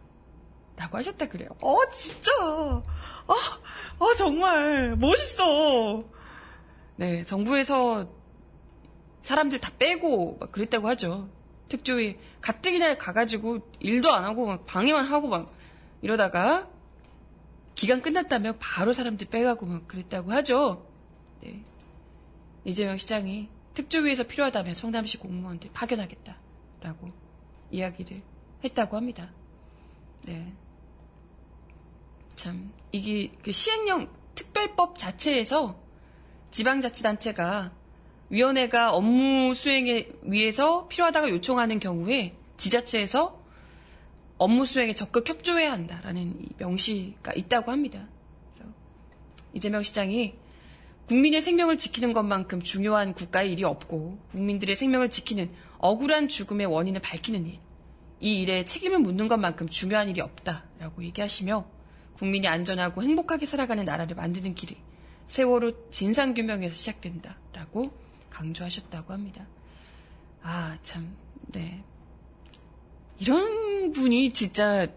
라고 0.76 0.98
하셨다 0.98 1.30
그래요. 1.30 1.50
어, 1.62 1.78
진짜. 1.92 2.32
아, 2.42 3.34
아, 4.00 4.16
정말. 4.18 4.96
멋있어. 4.98 6.04
네, 6.98 7.24
정부에서 7.24 8.10
사람들 9.22 9.60
다 9.60 9.72
빼고 9.78 10.38
막 10.40 10.52
그랬다고 10.52 10.90
하죠. 10.90 11.30
특조위 11.72 12.18
가뜩이나 12.42 12.96
가가지고 12.96 13.72
일도 13.80 14.12
안 14.12 14.26
하고 14.26 14.46
막 14.46 14.66
방해만 14.66 15.06
하고 15.06 15.30
막 15.30 15.56
이러다가 16.02 16.70
기간 17.76 18.02
끝났다며 18.02 18.56
바로 18.60 18.92
사람들 18.92 19.28
빼가고 19.28 19.66
막 19.66 19.88
그랬다고 19.88 20.34
하죠. 20.34 20.86
네. 21.42 21.64
이재명 22.66 22.98
시장이 22.98 23.48
특조위에서 23.74 24.24
필요하다면 24.24 24.76
성남시 24.76 25.18
공무원들 25.18 25.72
파견하겠다라고 25.72 27.12
이야기를 27.72 28.22
했다고 28.66 28.98
합니다. 28.98 29.32
네. 30.26 30.54
참, 32.36 32.74
이게 32.92 33.32
그 33.44 33.54
시행령 33.54 34.10
특별법 34.36 34.98
자체에서 34.98 35.82
지방자치단체가 36.52 37.72
위원회가 38.32 38.92
업무 38.92 39.54
수행에 39.54 40.08
위해서 40.24 40.88
필요하다가 40.88 41.30
요청하는 41.30 41.80
경우에 41.80 42.34
지자체에서 42.58 43.40
업무 44.38 44.66
수행에 44.66 44.94
적극 44.94 45.30
협조해야 45.30 45.72
한다라는 45.72 46.42
이 46.42 46.48
명시가 46.58 47.34
있다고 47.36 47.72
합니다. 47.72 48.08
이재명 49.54 49.84
시장이 49.84 50.34
국민의 51.08 51.42
생명을 51.42 51.78
지키는 51.78 52.14
것만큼 52.14 52.62
중요한 52.62 53.14
국가의 53.14 53.52
일이 53.52 53.66
없고 53.66 54.18
국민들의 54.32 54.76
생명을 54.76 55.10
지키는 55.10 55.52
억울한 55.80 56.30
죽음의 56.30 56.68
원인을 56.68 57.02
밝히는 57.02 57.46
일, 57.46 57.60
이 58.22 58.42
일에 58.42 58.64
책임을 58.64 59.00
묻는 59.00 59.28
것만큼 59.28 59.68
중요한 59.68 60.08
일이 60.08 60.22
없다라고 60.22 61.04
얘기하시며 61.04 61.66
국민이 62.14 62.48
안전하고 62.48 63.04
행복하게 63.04 63.46
살아가는 63.46 63.84
나라를 63.84 64.16
만드는 64.16 64.56
길이 64.56 64.78
세월호 65.28 65.90
진상규명에서 65.92 66.74
시작된다라고 66.74 67.92
강조하셨다고 68.32 69.14
합니다. 69.14 69.46
아, 70.42 70.78
참, 70.82 71.16
네. 71.48 71.84
이런 73.20 73.92
분이 73.92 74.34
진짜 74.34 74.88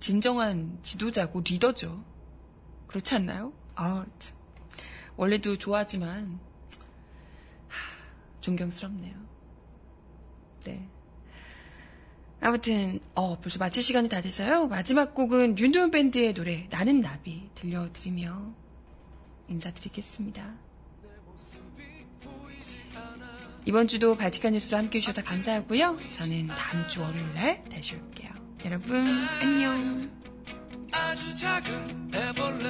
진정한 0.00 0.78
지도자고 0.82 1.40
리더죠. 1.40 2.04
그렇지 2.88 3.14
않나요? 3.14 3.52
아, 3.76 4.04
참. 4.18 4.34
원래도 5.16 5.56
좋아하지만, 5.56 6.40
하, 7.68 8.40
존경스럽네요. 8.40 9.14
네. 10.64 10.88
아무튼, 12.40 12.98
어, 13.14 13.38
벌써 13.38 13.58
마칠 13.58 13.82
시간이 13.82 14.08
다 14.08 14.20
돼서요. 14.20 14.66
마지막 14.66 15.14
곡은 15.14 15.56
윤도현 15.58 15.92
밴드의 15.92 16.34
노래, 16.34 16.66
나는 16.70 17.00
나비 17.00 17.48
들려드리며 17.54 18.52
인사드리겠습니다. 19.48 20.73
이번 23.66 23.86
주도 23.88 24.14
발칙한 24.16 24.52
뉴스 24.52 24.74
함께 24.74 24.98
해주셔서 24.98 25.22
감사하고요. 25.22 25.98
저는 26.12 26.48
다음 26.48 26.86
주 26.88 27.00
월요일 27.00 27.34
날 27.34 27.64
다시 27.70 27.94
올게요. 27.96 28.30
여러분, 28.64 29.06
안녕. 29.40 30.10
아주 30.92 31.34
작은 31.36 32.10
애벌레 32.14 32.64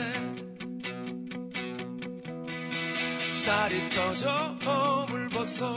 쌀이 3.33 3.89
터져 3.91 4.29
허물 4.65 5.29
벗어 5.29 5.77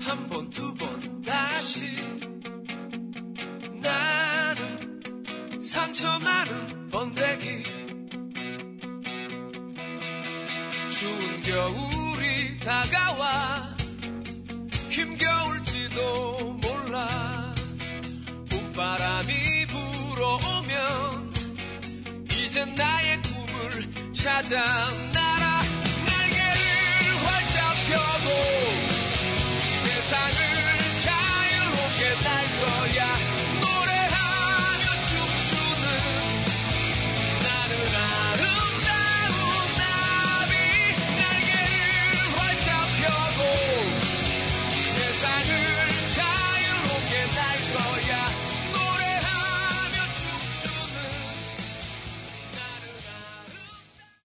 한 0.00 0.28
번 0.28 0.48
두 0.50 0.74
번 0.74 1.22
다시 1.22 1.84
나는 3.80 5.60
상처 5.60 6.18
많은 6.20 6.90
번데기 6.90 7.62
추운 10.90 11.40
겨울이 11.40 12.11
다가와 12.64 13.76
힘겨울지도 14.88 16.60
몰라. 16.62 17.54
봄바람이 18.50 19.32
불어오면 19.66 21.34
이제 22.30 22.64
나의 22.64 23.20
꿈을 23.22 24.12
찾아 24.12 24.62